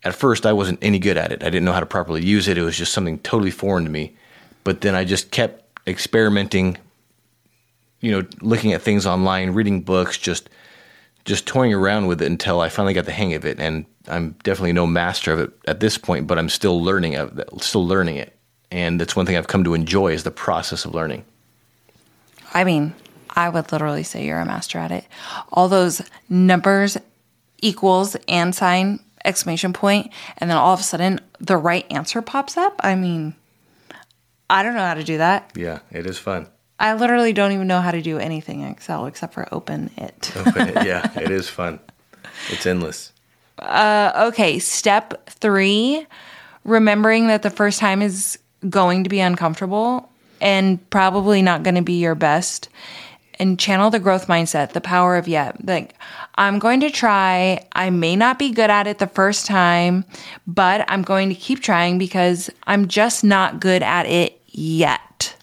at 0.04 0.14
first, 0.14 0.46
I 0.46 0.52
wasn't 0.52 0.78
any 0.82 0.98
good 0.98 1.16
at 1.16 1.32
it. 1.32 1.42
I 1.42 1.50
didn't 1.50 1.64
know 1.64 1.72
how 1.72 1.80
to 1.80 1.86
properly 1.86 2.24
use 2.24 2.48
it. 2.48 2.58
It 2.58 2.62
was 2.62 2.76
just 2.76 2.92
something 2.92 3.18
totally 3.20 3.50
foreign 3.50 3.84
to 3.84 3.90
me. 3.90 4.16
But 4.64 4.80
then 4.80 4.94
I 4.94 5.04
just 5.04 5.30
kept 5.30 5.64
experimenting, 5.88 6.78
you 8.00 8.12
know, 8.12 8.28
looking 8.40 8.72
at 8.72 8.82
things 8.82 9.06
online, 9.06 9.50
reading 9.50 9.80
books, 9.80 10.16
just 10.16 10.48
just 11.28 11.46
toying 11.46 11.74
around 11.74 12.06
with 12.06 12.22
it 12.22 12.26
until 12.26 12.60
I 12.60 12.70
finally 12.70 12.94
got 12.94 13.04
the 13.04 13.12
hang 13.12 13.34
of 13.34 13.44
it. 13.44 13.60
And 13.60 13.84
I'm 14.08 14.30
definitely 14.42 14.72
no 14.72 14.86
master 14.86 15.32
of 15.32 15.40
it 15.40 15.50
at 15.66 15.78
this 15.78 15.98
point, 15.98 16.26
but 16.26 16.38
I'm 16.38 16.48
still 16.48 16.82
learning 16.82 17.16
of 17.16 17.38
it, 17.38 17.48
still 17.60 17.86
learning 17.86 18.16
it. 18.16 18.34
And 18.70 18.98
that's 18.98 19.14
one 19.14 19.26
thing 19.26 19.36
I've 19.36 19.46
come 19.46 19.62
to 19.64 19.74
enjoy 19.74 20.12
is 20.12 20.24
the 20.24 20.30
process 20.30 20.86
of 20.86 20.94
learning. 20.94 21.24
I 22.54 22.64
mean, 22.64 22.94
I 23.30 23.50
would 23.50 23.70
literally 23.70 24.04
say 24.04 24.24
you're 24.24 24.40
a 24.40 24.46
master 24.46 24.78
at 24.78 24.90
it. 24.90 25.04
All 25.52 25.68
those 25.68 26.00
numbers, 26.30 26.96
equals, 27.58 28.16
and 28.26 28.54
sign, 28.54 29.00
exclamation 29.22 29.74
point, 29.74 30.10
and 30.38 30.48
then 30.48 30.56
all 30.56 30.72
of 30.72 30.80
a 30.80 30.82
sudden 30.82 31.20
the 31.38 31.58
right 31.58 31.86
answer 31.90 32.22
pops 32.22 32.56
up. 32.56 32.80
I 32.82 32.94
mean, 32.94 33.34
I 34.48 34.62
don't 34.62 34.74
know 34.74 34.80
how 34.80 34.94
to 34.94 35.04
do 35.04 35.18
that. 35.18 35.52
Yeah, 35.54 35.80
it 35.90 36.06
is 36.06 36.18
fun. 36.18 36.48
I 36.80 36.94
literally 36.94 37.32
don't 37.32 37.52
even 37.52 37.66
know 37.66 37.80
how 37.80 37.90
to 37.90 38.00
do 38.00 38.18
anything 38.18 38.60
in 38.60 38.68
Excel 38.68 39.06
except 39.06 39.34
for 39.34 39.48
open 39.52 39.90
it. 39.96 40.32
Open 40.36 40.68
it. 40.68 40.86
Yeah, 40.86 41.10
it 41.20 41.30
is 41.30 41.48
fun. 41.48 41.80
It's 42.50 42.66
endless. 42.66 43.12
Uh, 43.58 44.28
okay, 44.28 44.58
step 44.58 45.28
three 45.28 46.06
remembering 46.64 47.28
that 47.28 47.42
the 47.42 47.50
first 47.50 47.80
time 47.80 48.02
is 48.02 48.38
going 48.68 49.04
to 49.04 49.10
be 49.10 49.20
uncomfortable 49.20 50.08
and 50.40 50.88
probably 50.90 51.42
not 51.42 51.62
going 51.62 51.74
to 51.74 51.82
be 51.82 52.00
your 52.00 52.14
best. 52.14 52.68
And 53.40 53.58
channel 53.58 53.90
the 53.90 54.00
growth 54.00 54.26
mindset, 54.26 54.72
the 54.72 54.80
power 54.80 55.16
of 55.16 55.28
yet. 55.28 55.64
Like, 55.64 55.94
I'm 56.34 56.58
going 56.58 56.80
to 56.80 56.90
try. 56.90 57.64
I 57.72 57.90
may 57.90 58.16
not 58.16 58.38
be 58.38 58.50
good 58.50 58.68
at 58.68 58.88
it 58.88 58.98
the 58.98 59.06
first 59.06 59.46
time, 59.46 60.04
but 60.46 60.84
I'm 60.88 61.02
going 61.02 61.28
to 61.28 61.36
keep 61.36 61.60
trying 61.60 61.98
because 61.98 62.50
I'm 62.66 62.88
just 62.88 63.22
not 63.22 63.60
good 63.60 63.82
at 63.84 64.06
it 64.06 64.40
yet. 64.46 65.36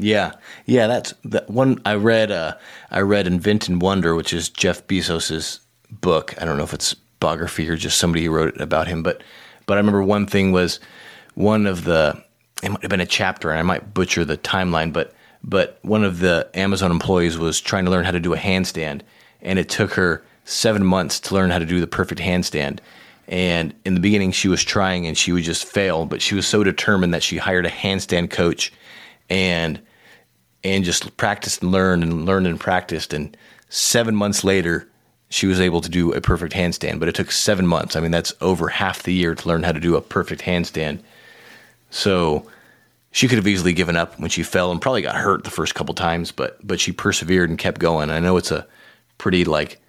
Yeah, 0.00 0.32
yeah, 0.64 0.86
that's 0.86 1.12
the 1.24 1.44
one 1.46 1.80
I 1.84 1.94
read. 1.94 2.30
Uh, 2.30 2.54
I 2.90 3.00
read 3.00 3.26
"Invent 3.26 3.68
and 3.68 3.82
Wander," 3.82 4.14
which 4.14 4.32
is 4.32 4.48
Jeff 4.48 4.86
Bezos's 4.86 5.60
book. 5.90 6.34
I 6.40 6.44
don't 6.44 6.56
know 6.56 6.64
if 6.64 6.72
it's 6.72 6.94
biography 7.20 7.68
or 7.68 7.76
just 7.76 7.98
somebody 7.98 8.24
who 8.24 8.30
wrote 8.30 8.54
it 8.54 8.60
about 8.60 8.88
him, 8.88 9.02
but 9.02 9.22
but 9.66 9.74
I 9.74 9.80
remember 9.80 10.02
one 10.02 10.26
thing 10.26 10.52
was 10.52 10.80
one 11.34 11.66
of 11.66 11.84
the 11.84 12.22
it 12.62 12.70
might 12.70 12.82
have 12.82 12.90
been 12.90 13.00
a 13.00 13.06
chapter, 13.06 13.50
and 13.50 13.58
I 13.58 13.62
might 13.62 13.92
butcher 13.92 14.24
the 14.24 14.38
timeline, 14.38 14.92
but 14.92 15.12
but 15.44 15.78
one 15.82 16.02
of 16.04 16.20
the 16.20 16.48
Amazon 16.54 16.90
employees 16.90 17.38
was 17.38 17.60
trying 17.60 17.84
to 17.84 17.90
learn 17.90 18.04
how 18.04 18.10
to 18.10 18.20
do 18.20 18.32
a 18.32 18.38
handstand, 18.38 19.02
and 19.42 19.58
it 19.58 19.68
took 19.68 19.92
her 19.92 20.24
seven 20.46 20.84
months 20.84 21.20
to 21.20 21.34
learn 21.34 21.50
how 21.50 21.58
to 21.58 21.66
do 21.66 21.80
the 21.80 21.86
perfect 21.86 22.20
handstand. 22.20 22.78
And 23.28 23.74
in 23.84 23.94
the 23.94 24.00
beginning, 24.00 24.32
she 24.32 24.48
was 24.48 24.64
trying 24.64 25.06
and 25.06 25.16
she 25.16 25.30
would 25.30 25.44
just 25.44 25.64
fail, 25.64 26.04
but 26.04 26.20
she 26.20 26.34
was 26.34 26.46
so 26.46 26.64
determined 26.64 27.14
that 27.14 27.22
she 27.22 27.36
hired 27.36 27.64
a 27.64 27.70
handstand 27.70 28.30
coach 28.30 28.72
and 29.28 29.80
and 30.64 30.84
just 30.84 31.16
practiced 31.16 31.62
and 31.62 31.72
learned 31.72 32.02
and 32.02 32.26
learned 32.26 32.46
and 32.46 32.60
practiced. 32.60 33.12
And 33.12 33.36
seven 33.68 34.14
months 34.14 34.44
later, 34.44 34.88
she 35.28 35.46
was 35.46 35.60
able 35.60 35.80
to 35.80 35.88
do 35.88 36.12
a 36.12 36.20
perfect 36.20 36.52
handstand. 36.52 37.00
But 37.00 37.08
it 37.08 37.14
took 37.14 37.32
seven 37.32 37.66
months. 37.66 37.96
I 37.96 38.00
mean, 38.00 38.10
that's 38.10 38.34
over 38.40 38.68
half 38.68 39.02
the 39.02 39.14
year 39.14 39.34
to 39.34 39.48
learn 39.48 39.62
how 39.62 39.72
to 39.72 39.80
do 39.80 39.96
a 39.96 40.00
perfect 40.00 40.42
handstand. 40.42 41.00
So 41.90 42.46
she 43.12 43.28
could 43.28 43.38
have 43.38 43.46
easily 43.46 43.72
given 43.72 43.96
up 43.96 44.18
when 44.18 44.30
she 44.30 44.42
fell 44.42 44.70
and 44.70 44.80
probably 44.80 45.02
got 45.02 45.16
hurt 45.16 45.44
the 45.44 45.50
first 45.50 45.74
couple 45.74 45.94
times, 45.94 46.32
but 46.32 46.58
but 46.66 46.80
she 46.80 46.92
persevered 46.92 47.50
and 47.50 47.58
kept 47.58 47.80
going. 47.80 48.10
I 48.10 48.20
know 48.20 48.36
it's 48.36 48.52
a 48.52 48.66
pretty 49.18 49.44
like 49.44 49.80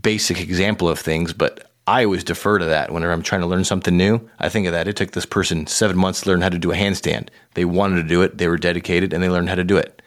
basic 0.00 0.40
example 0.40 0.88
of 0.88 0.98
things, 0.98 1.32
but 1.32 1.70
I 1.86 2.04
always 2.04 2.22
defer 2.22 2.58
to 2.58 2.66
that 2.66 2.92
whenever 2.92 3.12
I'm 3.12 3.22
trying 3.22 3.40
to 3.40 3.46
learn 3.46 3.64
something 3.64 3.96
new. 3.96 4.28
I 4.38 4.48
think 4.48 4.66
of 4.66 4.72
that. 4.72 4.86
It 4.86 4.96
took 4.96 5.12
this 5.12 5.26
person 5.26 5.66
seven 5.66 5.96
months 5.96 6.20
to 6.20 6.28
learn 6.28 6.40
how 6.40 6.48
to 6.48 6.58
do 6.58 6.70
a 6.70 6.76
handstand. 6.76 7.28
They 7.54 7.64
wanted 7.64 7.96
to 7.96 8.08
do 8.08 8.22
it, 8.22 8.38
they 8.38 8.48
were 8.48 8.56
dedicated, 8.56 9.12
and 9.12 9.22
they 9.22 9.28
learned 9.28 9.48
how 9.48 9.56
to 9.56 9.64
do 9.64 9.76
it. 9.76 10.00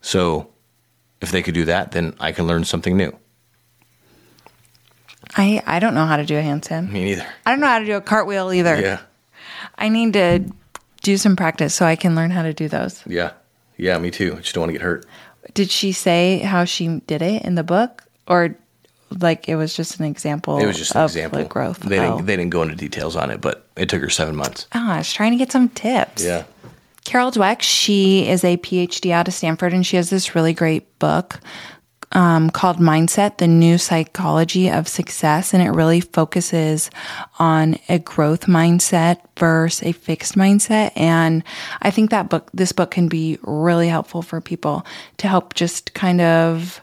So 0.00 0.50
if 1.20 1.32
they 1.32 1.42
could 1.42 1.54
do 1.54 1.64
that, 1.64 1.92
then 1.92 2.14
I 2.20 2.32
can 2.32 2.46
learn 2.46 2.64
something 2.64 2.96
new. 2.96 3.16
I, 5.36 5.62
I 5.66 5.80
don't 5.80 5.94
know 5.94 6.06
how 6.06 6.16
to 6.16 6.24
do 6.24 6.36
a 6.36 6.42
handstand. 6.42 6.90
Me 6.92 7.04
neither. 7.04 7.26
I 7.44 7.50
don't 7.50 7.60
know 7.60 7.66
how 7.66 7.80
to 7.80 7.86
do 7.86 7.96
a 7.96 8.00
cartwheel 8.00 8.52
either. 8.52 8.80
Yeah. 8.80 9.00
I 9.76 9.88
need 9.88 10.12
to 10.12 10.44
do 11.02 11.16
some 11.16 11.34
practice 11.34 11.74
so 11.74 11.84
I 11.84 11.96
can 11.96 12.14
learn 12.14 12.30
how 12.30 12.42
to 12.42 12.54
do 12.54 12.68
those. 12.68 13.02
Yeah. 13.06 13.32
Yeah, 13.76 13.98
me 13.98 14.10
too. 14.10 14.34
I 14.36 14.40
just 14.40 14.54
don't 14.54 14.62
want 14.62 14.68
to 14.70 14.74
get 14.74 14.82
hurt. 14.82 15.04
Did 15.54 15.70
she 15.70 15.92
say 15.92 16.38
how 16.38 16.64
she 16.64 17.00
did 17.06 17.22
it 17.22 17.42
in 17.42 17.56
the 17.56 17.62
book, 17.64 18.04
or 18.26 18.56
like 19.10 19.48
it 19.48 19.56
was 19.56 19.74
just 19.74 19.98
an 19.98 20.06
example? 20.06 20.58
It 20.58 20.66
was 20.66 20.76
just 20.76 20.94
an 20.94 21.02
of 21.02 21.10
example. 21.10 21.42
the 21.42 21.48
growth. 21.48 21.80
They 21.80 21.98
oh. 21.98 22.16
didn't 22.16 22.26
they 22.26 22.36
didn't 22.36 22.50
go 22.50 22.62
into 22.62 22.74
details 22.74 23.16
on 23.16 23.30
it, 23.30 23.40
but 23.40 23.66
it 23.76 23.88
took 23.88 24.02
her 24.02 24.10
seven 24.10 24.36
months. 24.36 24.66
Oh, 24.74 24.90
I 24.90 24.98
was 24.98 25.12
trying 25.12 25.32
to 25.32 25.38
get 25.38 25.52
some 25.52 25.68
tips. 25.70 26.24
Yeah. 26.24 26.44
Carol 27.04 27.30
Dweck, 27.30 27.62
she 27.62 28.28
is 28.28 28.42
a 28.42 28.56
PhD 28.56 29.12
out 29.12 29.28
of 29.28 29.34
Stanford, 29.34 29.72
and 29.72 29.86
she 29.86 29.96
has 29.96 30.10
this 30.10 30.34
really 30.34 30.52
great 30.52 30.98
book 30.98 31.38
um, 32.12 32.50
called 32.50 32.78
Mindset 32.78 33.38
The 33.38 33.46
New 33.46 33.78
Psychology 33.78 34.70
of 34.70 34.88
Success. 34.88 35.52
And 35.52 35.62
it 35.62 35.70
really 35.70 36.00
focuses 36.00 36.90
on 37.38 37.76
a 37.88 37.98
growth 37.98 38.46
mindset 38.46 39.20
versus 39.38 39.86
a 39.86 39.92
fixed 39.92 40.34
mindset. 40.34 40.92
And 40.96 41.44
I 41.82 41.90
think 41.90 42.10
that 42.10 42.28
book, 42.28 42.50
this 42.54 42.72
book 42.72 42.90
can 42.90 43.08
be 43.08 43.38
really 43.42 43.88
helpful 43.88 44.22
for 44.22 44.40
people 44.40 44.86
to 45.18 45.28
help 45.28 45.54
just 45.54 45.94
kind 45.94 46.20
of 46.20 46.80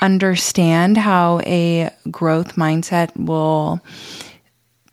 understand 0.00 0.96
how 0.96 1.40
a 1.40 1.90
growth 2.10 2.56
mindset 2.56 3.16
will 3.16 3.80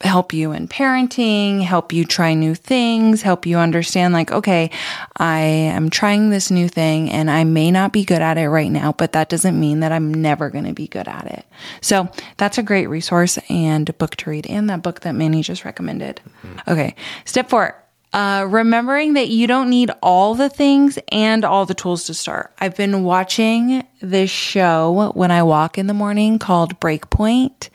help 0.02 0.34
you 0.34 0.52
in 0.52 0.68
parenting, 0.68 1.62
help 1.62 1.94
you 1.94 2.06
try 2.06 2.34
new 2.34 2.54
things, 2.54 3.22
help 3.22 3.46
you 3.46 3.58
understand, 3.58 4.14
like, 4.14 4.32
okay, 4.32 4.70
I 5.18 5.40
am 5.40 5.90
trying 5.90 6.30
this 6.30 6.52
new 6.52 6.68
thing 6.68 7.10
and 7.10 7.32
I 7.32 7.44
may 7.44 7.72
not 7.72 7.94
be 7.94 8.04
good 8.04 8.22
at 8.22 8.38
it 8.38 8.50
right 8.50 8.72
now, 8.72 8.92
but 8.92 9.14
that 9.14 9.30
doesn't 9.30 9.60
mean 9.60 9.80
that 9.80 9.92
I'm 9.92 10.14
never 10.14 10.50
going 10.50 10.66
to 10.66 10.74
be 10.74 10.88
good 10.88 11.08
at 11.08 11.26
it. 11.28 11.46
So 11.82 12.10
that's 12.38 12.58
a 12.58 12.64
great 12.64 12.88
resource 12.88 13.40
and 13.50 13.98
book 13.98 14.16
to 14.18 14.30
read, 14.30 14.48
and 14.48 14.70
that 14.70 14.84
book 14.84 15.00
that 15.02 15.16
Manny 15.16 15.42
just 15.42 15.66
recommended. 15.66 16.20
Mm-hmm. 16.44 16.72
Okay, 16.72 16.96
step 17.24 17.50
four. 17.50 17.82
Uh, 18.16 18.46
remembering 18.46 19.16
that 19.16 19.28
you 19.28 19.46
don't 19.46 19.70
need 19.70 19.92
all 20.02 20.36
the 20.36 20.48
things 20.48 20.98
and 21.12 21.44
all 21.44 21.66
the 21.66 21.74
tools 21.74 22.06
to 22.06 22.14
start. 22.14 22.54
I've 22.58 22.78
been 22.78 23.04
watching 23.04 23.86
this 24.02 24.30
show 24.30 25.12
when 25.16 25.32
I 25.32 25.44
walk 25.44 25.78
in 25.78 25.88
the 25.88 25.94
morning 25.94 26.40
called 26.40 26.80
Breakpoint. 26.80 27.68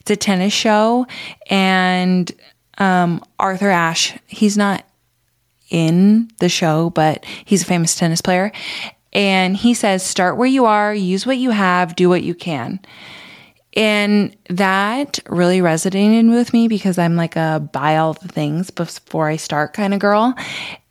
It's 0.00 0.10
a 0.10 0.16
tennis 0.16 0.52
show, 0.52 1.06
and 1.48 2.30
um, 2.76 3.24
Arthur 3.38 3.70
Ashe, 3.70 4.12
he's 4.26 4.58
not 4.58 4.86
in 5.70 6.30
the 6.40 6.50
show, 6.50 6.90
but 6.90 7.24
he's 7.46 7.62
a 7.62 7.66
famous 7.66 7.96
tennis 7.96 8.20
player. 8.20 8.52
And 9.14 9.56
he 9.56 9.72
says, 9.72 10.02
start 10.02 10.36
where 10.36 10.46
you 10.46 10.66
are, 10.66 10.94
use 10.94 11.24
what 11.24 11.38
you 11.38 11.52
have, 11.52 11.96
do 11.96 12.10
what 12.10 12.22
you 12.22 12.34
can. 12.34 12.80
And 13.76 14.34
that 14.48 15.20
really 15.28 15.58
resonated 15.60 16.30
with 16.30 16.52
me 16.54 16.66
because 16.66 16.98
I'm 16.98 17.14
like 17.14 17.36
a 17.36 17.68
buy 17.72 17.98
all 17.98 18.14
the 18.14 18.28
things 18.28 18.70
before 18.70 19.28
I 19.28 19.36
start 19.36 19.74
kind 19.74 19.92
of 19.92 20.00
girl. 20.00 20.34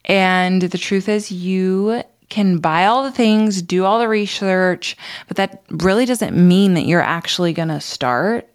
And 0.06 0.62
the 0.62 0.78
truth 0.78 1.10
is, 1.10 1.32
you 1.32 2.04
can 2.30 2.60
buy 2.60 2.86
all 2.86 3.04
the 3.04 3.12
things, 3.12 3.62
do 3.62 3.86
all 3.86 4.00
the 4.00 4.08
research, 4.08 4.96
but 5.28 5.38
that 5.38 5.64
really 5.70 6.06
doesn't 6.06 6.36
mean 6.36 6.76
that 6.76 6.86
you're 6.86 7.02
actually 7.02 7.54
going 7.54 7.70
to 7.70 7.82
start. 7.82 8.48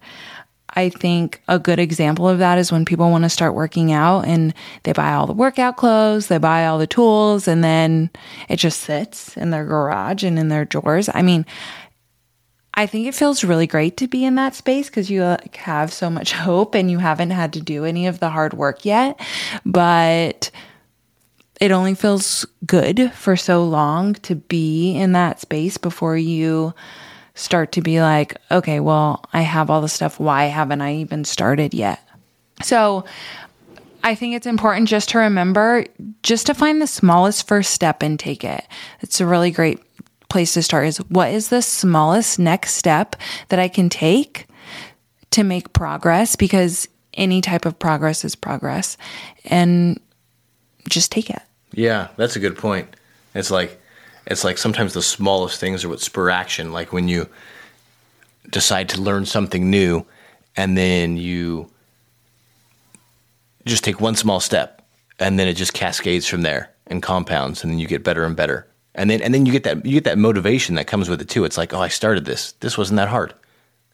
I 0.73 0.87
think 0.87 1.41
a 1.49 1.59
good 1.59 1.79
example 1.79 2.29
of 2.29 2.39
that 2.39 2.57
is 2.57 2.71
when 2.71 2.85
people 2.85 3.11
want 3.11 3.25
to 3.25 3.29
start 3.29 3.53
working 3.53 3.91
out 3.91 4.25
and 4.25 4.53
they 4.83 4.93
buy 4.93 5.13
all 5.13 5.27
the 5.27 5.33
workout 5.33 5.75
clothes, 5.75 6.27
they 6.27 6.37
buy 6.37 6.65
all 6.65 6.77
the 6.77 6.87
tools, 6.87 7.47
and 7.47 7.61
then 7.61 8.09
it 8.47 8.55
just 8.55 8.79
sits 8.79 9.35
in 9.35 9.49
their 9.49 9.65
garage 9.65 10.23
and 10.23 10.39
in 10.39 10.47
their 10.47 10.63
drawers. 10.63 11.09
I 11.13 11.21
mean, 11.21 11.45
I 12.73 12.85
think 12.85 13.07
it 13.07 13.15
feels 13.15 13.43
really 13.43 13.67
great 13.67 13.97
to 13.97 14.07
be 14.07 14.23
in 14.23 14.35
that 14.35 14.55
space 14.55 14.87
because 14.87 15.09
you 15.09 15.23
like, 15.23 15.55
have 15.57 15.91
so 15.91 16.09
much 16.09 16.31
hope 16.33 16.75
and 16.75 16.89
you 16.89 16.99
haven't 16.99 17.31
had 17.31 17.53
to 17.53 17.61
do 17.61 17.85
any 17.85 18.07
of 18.07 18.19
the 18.19 18.29
hard 18.29 18.53
work 18.53 18.85
yet. 18.85 19.19
But 19.65 20.51
it 21.59 21.71
only 21.71 21.93
feels 21.93 22.45
good 22.65 23.11
for 23.13 23.35
so 23.35 23.63
long 23.63 24.15
to 24.15 24.35
be 24.35 24.95
in 24.95 25.11
that 25.11 25.39
space 25.39 25.77
before 25.77 26.17
you 26.17 26.73
start 27.35 27.71
to 27.73 27.81
be 27.81 28.01
like, 28.01 28.35
okay, 28.49 28.79
well, 28.79 29.23
I 29.31 29.41
have 29.41 29.69
all 29.69 29.81
the 29.81 29.89
stuff. 29.89 30.19
Why 30.19 30.45
haven't 30.45 30.81
I 30.81 30.95
even 30.95 31.23
started 31.23 31.73
yet? 31.73 32.01
So 32.63 33.05
I 34.03 34.15
think 34.15 34.35
it's 34.35 34.47
important 34.47 34.87
just 34.87 35.09
to 35.09 35.19
remember 35.19 35.85
just 36.23 36.47
to 36.47 36.53
find 36.53 36.81
the 36.81 36.87
smallest 36.87 37.47
first 37.47 37.71
step 37.71 38.01
and 38.01 38.19
take 38.19 38.43
it. 38.43 38.65
It's 39.01 39.21
a 39.21 39.27
really 39.27 39.51
great 39.51 39.79
place 40.31 40.53
to 40.53 40.63
start 40.63 40.87
is 40.87 40.97
what 41.09 41.31
is 41.31 41.49
the 41.49 41.61
smallest 41.61 42.39
next 42.39 42.75
step 42.75 43.15
that 43.49 43.59
I 43.59 43.67
can 43.67 43.89
take 43.89 44.47
to 45.31 45.43
make 45.43 45.73
progress 45.73 46.35
because 46.35 46.87
any 47.13 47.41
type 47.41 47.65
of 47.65 47.77
progress 47.77 48.23
is 48.23 48.35
progress 48.35 48.97
and 49.45 49.99
just 50.89 51.11
take 51.11 51.29
it. 51.29 51.41
Yeah, 51.73 52.07
that's 52.15 52.35
a 52.35 52.39
good 52.39 52.57
point. 52.57 52.95
It's 53.35 53.51
like 53.51 53.79
it's 54.25 54.43
like 54.43 54.57
sometimes 54.57 54.93
the 54.93 55.01
smallest 55.01 55.59
things 55.59 55.83
are 55.83 55.89
what 55.89 55.99
spur 55.99 56.29
action. 56.29 56.71
Like 56.71 56.93
when 56.93 57.07
you 57.07 57.27
decide 58.49 58.87
to 58.89 59.01
learn 59.01 59.25
something 59.25 59.69
new 59.69 60.05
and 60.55 60.77
then 60.77 61.17
you 61.17 61.69
just 63.65 63.83
take 63.83 63.99
one 63.99 64.15
small 64.15 64.39
step 64.39 64.81
and 65.19 65.37
then 65.37 65.47
it 65.47 65.53
just 65.53 65.73
cascades 65.73 66.25
from 66.25 66.41
there 66.41 66.71
and 66.87 67.03
compounds 67.03 67.63
and 67.63 67.71
then 67.71 67.79
you 67.79 67.87
get 67.87 68.03
better 68.03 68.23
and 68.23 68.35
better. 68.35 68.65
And 68.93 69.09
then 69.09 69.21
and 69.21 69.33
then 69.33 69.45
you 69.45 69.51
get 69.51 69.63
that 69.63 69.85
you 69.85 69.93
get 69.93 70.03
that 70.03 70.17
motivation 70.17 70.75
that 70.75 70.87
comes 70.87 71.09
with 71.09 71.21
it 71.21 71.29
too. 71.29 71.45
It's 71.45 71.57
like, 71.57 71.73
oh, 71.73 71.79
I 71.79 71.87
started 71.87 72.25
this. 72.25 72.53
This 72.59 72.77
wasn't 72.77 72.97
that 72.97 73.07
hard. 73.09 73.33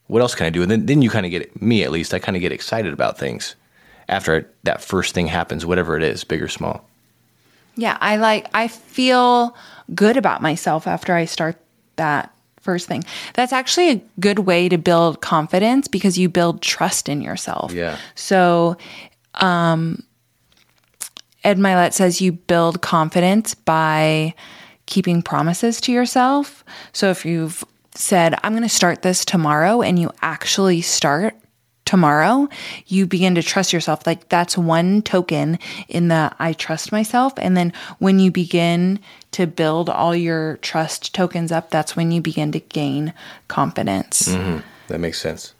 What 0.08 0.22
else 0.22 0.36
can 0.36 0.48
I 0.48 0.50
do? 0.50 0.62
And 0.62 0.72
then 0.72 0.86
then 0.86 1.01
you 1.01 1.10
kind 1.10 1.25
of 1.25 1.32
get 1.32 1.62
me 1.62 1.84
at 1.84 1.92
least. 1.92 2.13
I 2.13 2.20
kind 2.20 2.36
of 2.36 2.42
get 2.42 2.51
excited 2.51 2.94
about 2.94 3.18
things 3.18 3.56
after 4.10 4.50
that 4.63 4.82
first 4.82 5.13
thing 5.13 5.27
happens, 5.27 5.66
whatever 5.66 5.98
it 5.98 6.04
is, 6.04 6.24
big 6.24 6.42
or 6.42 6.48
small. 6.48 6.88
Yeah, 7.75 7.98
I 8.01 8.18
like 8.18 8.48
I 8.54 8.68
feel 8.68 9.56
good 9.94 10.18
about 10.18 10.42
myself 10.42 10.88
after 10.88 11.13
I 11.13 11.25
start 11.25 11.58
that 11.98 12.34
first 12.62 12.88
thing. 12.88 13.04
That's 13.34 13.54
actually 13.54 13.92
a 13.92 14.01
good 14.20 14.39
way 14.39 14.68
to 14.68 14.77
build 14.77 15.22
confidence 15.22 15.88
because 15.88 16.18
you 16.18 16.27
build 16.27 16.62
trust 16.62 17.08
in 17.08 17.22
yourself. 17.22 17.72
Yeah. 17.72 17.98
So 18.16 18.77
um 19.36 20.04
Ed 21.44 21.58
Mylett 21.58 21.94
says 21.94 22.20
you 22.20 22.32
build 22.32 22.82
confidence 22.82 23.54
by 23.54 24.34
keeping 24.88 25.22
promises 25.22 25.79
to 25.82 25.91
yourself. 25.91 26.65
So 26.91 27.12
if 27.12 27.25
you've 27.25 27.63
said, 27.94 28.36
I'm 28.44 28.53
going 28.53 28.63
to 28.63 28.70
start 28.70 29.03
this 29.03 29.24
tomorrow, 29.24 29.82
and 29.82 30.00
you 30.00 30.10
actually 30.22 30.82
start 30.82 31.36
tomorrow, 31.88 32.50
you 32.88 33.08
begin 33.08 33.36
to 33.36 33.41
trust 33.41 33.74
yourself. 33.74 34.06
Like 34.06 34.29
that's 34.29 34.58
one 34.58 35.01
token 35.01 35.58
in 35.88 36.10
the 36.10 36.32
I 36.38 36.53
trust 36.53 36.91
myself. 36.91 37.34
And 37.38 37.56
then 37.56 37.74
when 38.00 38.20
you 38.20 38.29
begin 38.29 39.00
to 39.32 39.48
build 39.48 39.89
all 39.89 40.15
your 40.15 40.58
trust 40.58 41.15
tokens 41.15 41.51
up, 41.51 41.72
that's 41.72 41.96
when 41.96 42.12
you 42.12 42.22
begin 42.22 42.51
to 42.51 42.60
gain 42.60 43.13
confidence. 43.48 44.27
Mm-hmm. 44.27 44.60
That 44.89 45.00
makes 45.00 45.20
sense. 45.20 45.53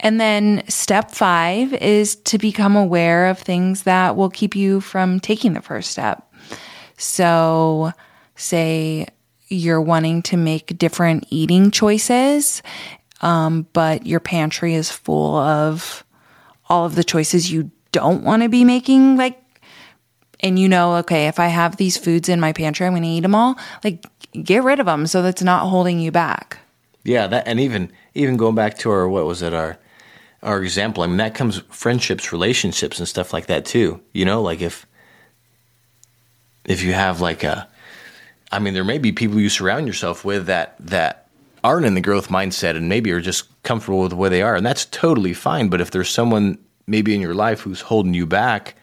And 0.00 0.20
then 0.20 0.62
step 0.68 1.10
five 1.12 1.72
is 1.72 2.16
to 2.16 2.38
become 2.38 2.76
aware 2.76 3.28
of 3.28 3.38
things 3.38 3.84
that 3.84 4.14
will 4.14 4.28
keep 4.28 4.54
you 4.54 4.80
from 4.80 5.20
taking 5.20 5.54
the 5.54 5.62
first 5.62 5.90
step. 5.90 6.22
So, 6.98 7.92
say 8.36 9.06
you're 9.48 9.80
wanting 9.80 10.22
to 10.22 10.36
make 10.36 10.78
different 10.78 11.26
eating 11.30 11.70
choices, 11.70 12.62
um, 13.22 13.66
but 13.72 14.06
your 14.06 14.20
pantry 14.20 14.74
is 14.74 14.90
full 14.90 15.36
of 15.36 16.04
all 16.68 16.84
of 16.84 16.94
the 16.94 17.04
choices 17.04 17.50
you 17.50 17.70
don't 17.92 18.24
want 18.24 18.42
to 18.42 18.48
be 18.48 18.64
making, 18.64 19.16
like, 19.16 19.40
and 20.40 20.58
you 20.58 20.68
know, 20.68 20.96
okay, 20.96 21.28
if 21.28 21.38
I 21.38 21.46
have 21.46 21.76
these 21.76 21.96
foods 21.96 22.28
in 22.28 22.40
my 22.40 22.52
pantry, 22.52 22.86
I'm 22.86 22.92
going 22.92 23.02
to 23.02 23.08
eat 23.08 23.20
them 23.20 23.34
all. 23.34 23.56
Like, 23.82 24.04
get 24.42 24.62
rid 24.62 24.80
of 24.80 24.86
them 24.86 25.06
so 25.06 25.22
that's 25.22 25.42
not 25.42 25.68
holding 25.68 25.98
you 25.98 26.12
back. 26.12 26.58
Yeah, 27.04 27.26
that 27.28 27.46
and 27.46 27.60
even 27.60 27.92
even 28.14 28.36
going 28.36 28.56
back 28.56 28.76
to 28.78 28.90
our 28.90 29.08
what 29.08 29.26
was 29.26 29.40
it 29.40 29.54
our 29.54 29.78
our 30.42 30.62
example. 30.62 31.02
I 31.02 31.06
mean, 31.06 31.16
that 31.18 31.34
comes 31.34 31.58
friendships, 31.70 32.32
relationships, 32.32 32.98
and 32.98 33.08
stuff 33.08 33.32
like 33.32 33.46
that 33.46 33.64
too. 33.64 34.00
You 34.12 34.24
know, 34.24 34.42
like 34.42 34.60
if 34.60 34.86
if 36.64 36.82
you 36.82 36.92
have 36.92 37.20
like 37.20 37.44
a, 37.44 37.68
I 38.52 38.58
mean, 38.58 38.74
there 38.74 38.84
may 38.84 38.98
be 38.98 39.12
people 39.12 39.40
you 39.40 39.48
surround 39.48 39.86
yourself 39.86 40.24
with 40.24 40.46
that 40.46 40.76
that 40.80 41.26
aren't 41.64 41.86
in 41.86 41.94
the 41.94 42.00
growth 42.00 42.28
mindset 42.28 42.76
and 42.76 42.88
maybe 42.88 43.10
are 43.10 43.20
just 43.20 43.62
comfortable 43.62 44.00
with 44.00 44.10
the 44.10 44.16
way 44.16 44.28
they 44.28 44.42
are, 44.42 44.54
and 44.54 44.64
that's 44.64 44.84
totally 44.86 45.34
fine. 45.34 45.68
But 45.68 45.80
if 45.80 45.90
there's 45.90 46.08
someone 46.08 46.58
maybe 46.86 47.14
in 47.14 47.20
your 47.20 47.34
life 47.34 47.60
who's 47.60 47.80
holding 47.80 48.14
you 48.14 48.26
back, 48.26 48.76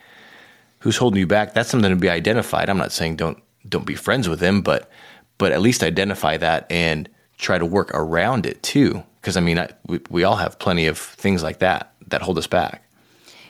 who's 0.80 0.98
holding 0.98 1.20
you 1.20 1.28
back, 1.28 1.54
that's 1.54 1.70
something 1.70 1.90
to 1.90 1.96
be 1.96 2.10
identified. 2.10 2.70
I'm 2.70 2.78
not 2.78 2.92
saying 2.92 3.16
don't 3.16 3.42
don't 3.68 3.86
be 3.86 3.96
friends 3.96 4.28
with 4.28 4.40
them, 4.40 4.62
but 4.62 4.90
but 5.38 5.52
at 5.52 5.62
least 5.62 5.84
identify 5.84 6.38
that 6.38 6.70
and 6.70 7.10
try 7.38 7.58
to 7.58 7.66
work 7.66 7.92
around 7.94 8.46
it 8.46 8.62
too. 8.64 9.04
Because 9.22 9.38
I 9.38 9.42
mean, 9.42 9.60
I, 9.60 9.70
we, 9.88 10.02
we 10.10 10.24
all 10.24 10.36
have 10.36 10.60
plenty 10.60 10.88
of 10.88 10.98
things 10.98 11.42
like 11.42 11.60
that 11.60 11.94
that 12.08 12.22
hold 12.22 12.38
us 12.38 12.48
back. 12.48 12.84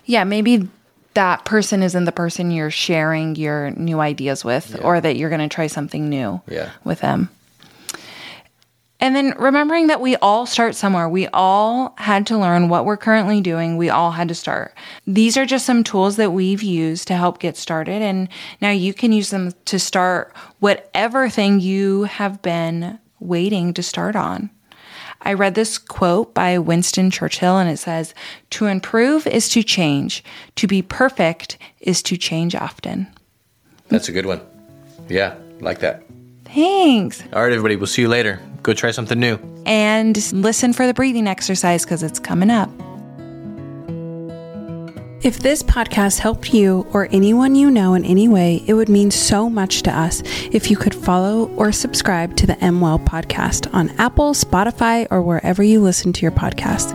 Yeah, 0.06 0.24
maybe 0.24 0.70
that 1.14 1.46
person 1.46 1.84
isn't 1.84 2.06
the 2.06 2.12
person 2.12 2.52
you're 2.52 2.72
sharing 2.72 3.36
your 3.36 3.72
new 3.72 4.00
ideas 4.00 4.44
with 4.44 4.80
or 4.84 5.00
that 5.02 5.16
you're 5.16 5.30
going 5.30 5.48
to 5.48 5.54
try 5.54 5.68
something 5.68 6.10
new 6.10 6.42
Yeah. 6.48 6.70
with 6.84 7.00
them. 7.02 7.30
And 9.00 9.14
then 9.16 9.34
remembering 9.38 9.88
that 9.88 10.00
we 10.00 10.16
all 10.18 10.46
start 10.46 10.76
somewhere. 10.76 11.10
We 11.10 11.28
all 11.28 11.94
had 11.98 12.26
to 12.28 12.38
learn 12.38 12.70
what 12.70 12.86
we're 12.86 12.96
currently 12.96 13.42
doing. 13.42 13.76
We 13.76 13.90
all 13.90 14.12
had 14.12 14.30
to 14.30 14.36
start. 14.36 14.74
These 15.06 15.36
are 15.36 15.46
just 15.46 15.66
some 15.66 15.84
tools 15.84 16.16
that 16.16 16.32
we've 16.32 16.64
used 16.64 17.10
to 17.10 17.16
help 17.18 17.40
get 17.40 17.58
started. 17.58 18.02
And 18.02 18.30
now 18.62 18.70
you 18.72 18.94
can 18.94 19.12
use 19.12 19.30
them 19.30 19.52
to 19.66 19.78
start 19.78 20.34
whatever 20.60 21.28
thing 21.30 21.60
you 21.60 22.04
have 22.04 22.42
been 22.42 22.98
waiting 23.20 23.74
to 23.74 23.84
start 23.84 24.16
on. 24.16 24.50
I 25.24 25.34
read 25.34 25.56
this 25.56 25.78
quote 25.78 26.34
by 26.34 26.58
Winston 26.58 27.10
Churchill 27.10 27.58
and 27.58 27.70
it 27.70 27.78
says, 27.78 28.14
To 28.52 28.66
improve 28.66 29.26
is 29.26 29.50
to 29.50 29.64
change. 29.64 30.24
To 30.58 30.68
be 30.68 30.82
perfect 30.82 31.58
is 31.80 32.04
to 32.04 32.18
change 32.18 32.56
often. 32.56 33.08
That's 33.88 34.10
a 34.10 34.12
good 34.12 34.26
one. 34.26 34.42
Yeah, 35.08 35.36
like 35.60 35.80
that. 35.80 36.04
Thanks. 36.46 37.24
All 37.34 37.42
right, 37.42 37.52
everybody. 37.52 37.76
We'll 37.76 37.88
see 37.88 38.04
you 38.04 38.10
later. 38.10 38.40
Go 38.62 38.74
try 38.74 38.92
something 38.92 39.20
new. 39.20 39.40
And 39.66 40.32
listen 40.34 40.74
for 40.74 40.86
the 40.86 40.94
breathing 40.94 41.28
exercise 41.28 41.84
because 41.84 42.04
it's 42.04 42.20
coming 42.20 42.50
up. 42.50 42.70
If 45.24 45.40
this 45.40 45.64
podcast 45.64 46.20
helped 46.20 46.54
you 46.54 46.86
or 46.92 47.08
anyone 47.14 47.56
you 47.56 47.72
know 47.72 47.94
in 47.94 48.04
any 48.04 48.28
way, 48.28 48.62
it 48.68 48.74
would 48.74 48.90
mean 48.90 49.10
so 49.10 49.50
much 49.50 49.82
to 49.84 49.98
us 49.98 50.22
if 50.52 50.70
you 50.70 50.76
could 50.76 50.94
follow 50.94 51.48
or 51.56 51.72
subscribe 51.72 52.36
to 52.36 52.46
the 52.46 52.62
M 52.62 52.82
Well 52.82 53.00
podcast 53.00 53.74
on 53.74 53.92
Apple, 53.92 54.34
Spotify, 54.34 55.08
or 55.10 55.22
wherever 55.22 55.64
you 55.64 55.82
listen 55.82 56.12
to 56.12 56.22
your 56.24 56.32
podcast. 56.32 56.92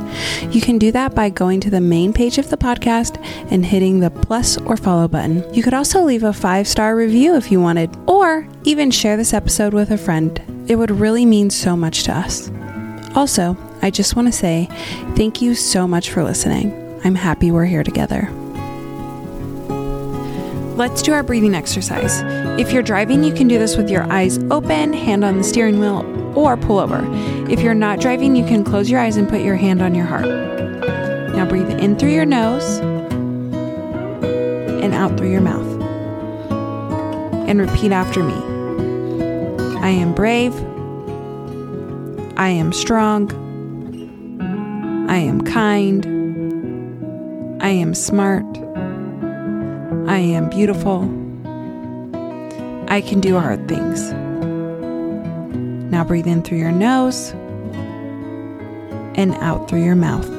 You 0.55 0.61
can 0.61 0.77
do 0.77 0.93
that 0.93 1.15
by 1.15 1.31
going 1.31 1.61
to 1.61 1.71
the 1.71 1.81
main 1.81 2.13
page 2.13 2.37
of 2.37 2.51
the 2.51 2.59
podcast 2.59 3.17
and 3.51 3.65
hitting 3.65 4.01
the 4.01 4.11
plus 4.11 4.59
or 4.59 4.77
follow 4.77 5.09
button. 5.09 5.43
You 5.55 5.63
could 5.63 5.73
also 5.73 6.03
leave 6.03 6.23
a 6.23 6.35
five 6.35 6.69
star 6.69 6.95
review 6.95 7.35
if 7.35 7.51
you 7.51 7.63
wanted, 7.63 7.97
or 8.07 8.47
even 8.65 8.91
share 8.91 9.17
this 9.17 9.33
episode 9.33 9.73
with 9.73 9.91
a 9.91 9.97
friend. 9.97 10.39
It 10.69 10.77
would 10.77 10.91
really 10.91 11.25
mean 11.25 11.49
so 11.49 11.75
much 11.79 12.03
to 12.03 12.13
us. 12.13 12.51
Also, 13.15 13.57
I 13.81 13.89
just 13.89 14.17
want 14.17 14.29
to 14.29 14.33
say 14.33 14.69
thank 15.17 15.41
you 15.41 15.55
so 15.55 15.89
much 15.89 16.11
for 16.11 16.23
listening. 16.23 16.88
I'm 17.05 17.15
happy 17.15 17.51
we're 17.51 17.65
here 17.65 17.85
together. 17.85 18.31
Let's 20.77 21.03
do 21.03 21.13
our 21.13 21.23
breathing 21.23 21.55
exercise. 21.55 22.21
If 22.61 22.73
you're 22.73 22.83
driving, 22.83 23.25
you 23.25 23.33
can 23.33 23.49
do 23.49 23.59
this 23.59 23.77
with 23.77 23.91
your 23.91 24.05
eyes 24.13 24.39
open, 24.51 24.93
hand 24.93 25.25
on 25.25 25.39
the 25.39 25.45
steering 25.45 25.81
wheel, 25.81 26.05
or 26.39 26.57
pull 26.57 26.79
over. 26.79 27.05
If 27.51 27.61
you're 27.61 27.75
not 27.75 28.01
driving, 28.01 28.37
you 28.37 28.45
can 28.45 28.63
close 28.63 28.89
your 28.91 29.01
eyes 29.01 29.17
and 29.17 29.29
put 29.29 29.41
your 29.41 29.57
hand 29.57 29.83
on 29.83 29.95
your 29.95 30.07
heart. 30.07 30.27
Now 30.27 31.47
breathe 31.49 31.71
in 31.71 31.97
through 31.97 32.13
your 32.13 32.25
nose 32.25 32.79
and 34.83 34.95
out 34.95 35.17
through 35.17 35.31
your 35.31 35.41
mouth. 35.41 35.67
And 37.49 37.61
repeat 37.61 37.93
after 37.93 38.23
me 38.23 38.35
I 39.81 39.91
am 39.91 40.15
brave. 40.15 40.55
I 42.37 42.51
am 42.51 42.73
strong. 42.73 43.31
I 45.09 45.17
am 45.17 45.41
kind. 45.43 46.18
I 47.69 47.73
am 47.73 47.93
smart. 47.93 48.47
I 50.09 50.17
am 50.17 50.49
beautiful. 50.49 51.03
I 52.89 53.03
can 53.03 53.21
do 53.21 53.39
hard 53.39 53.69
things. 53.69 54.11
Now 55.93 56.03
breathe 56.03 56.27
in 56.27 56.43
through 56.43 56.61
your 56.61 56.73
nose 56.73 57.33
and 59.17 59.35
out 59.43 59.69
through 59.69 59.85
your 59.85 59.97
mouth. 59.97 60.38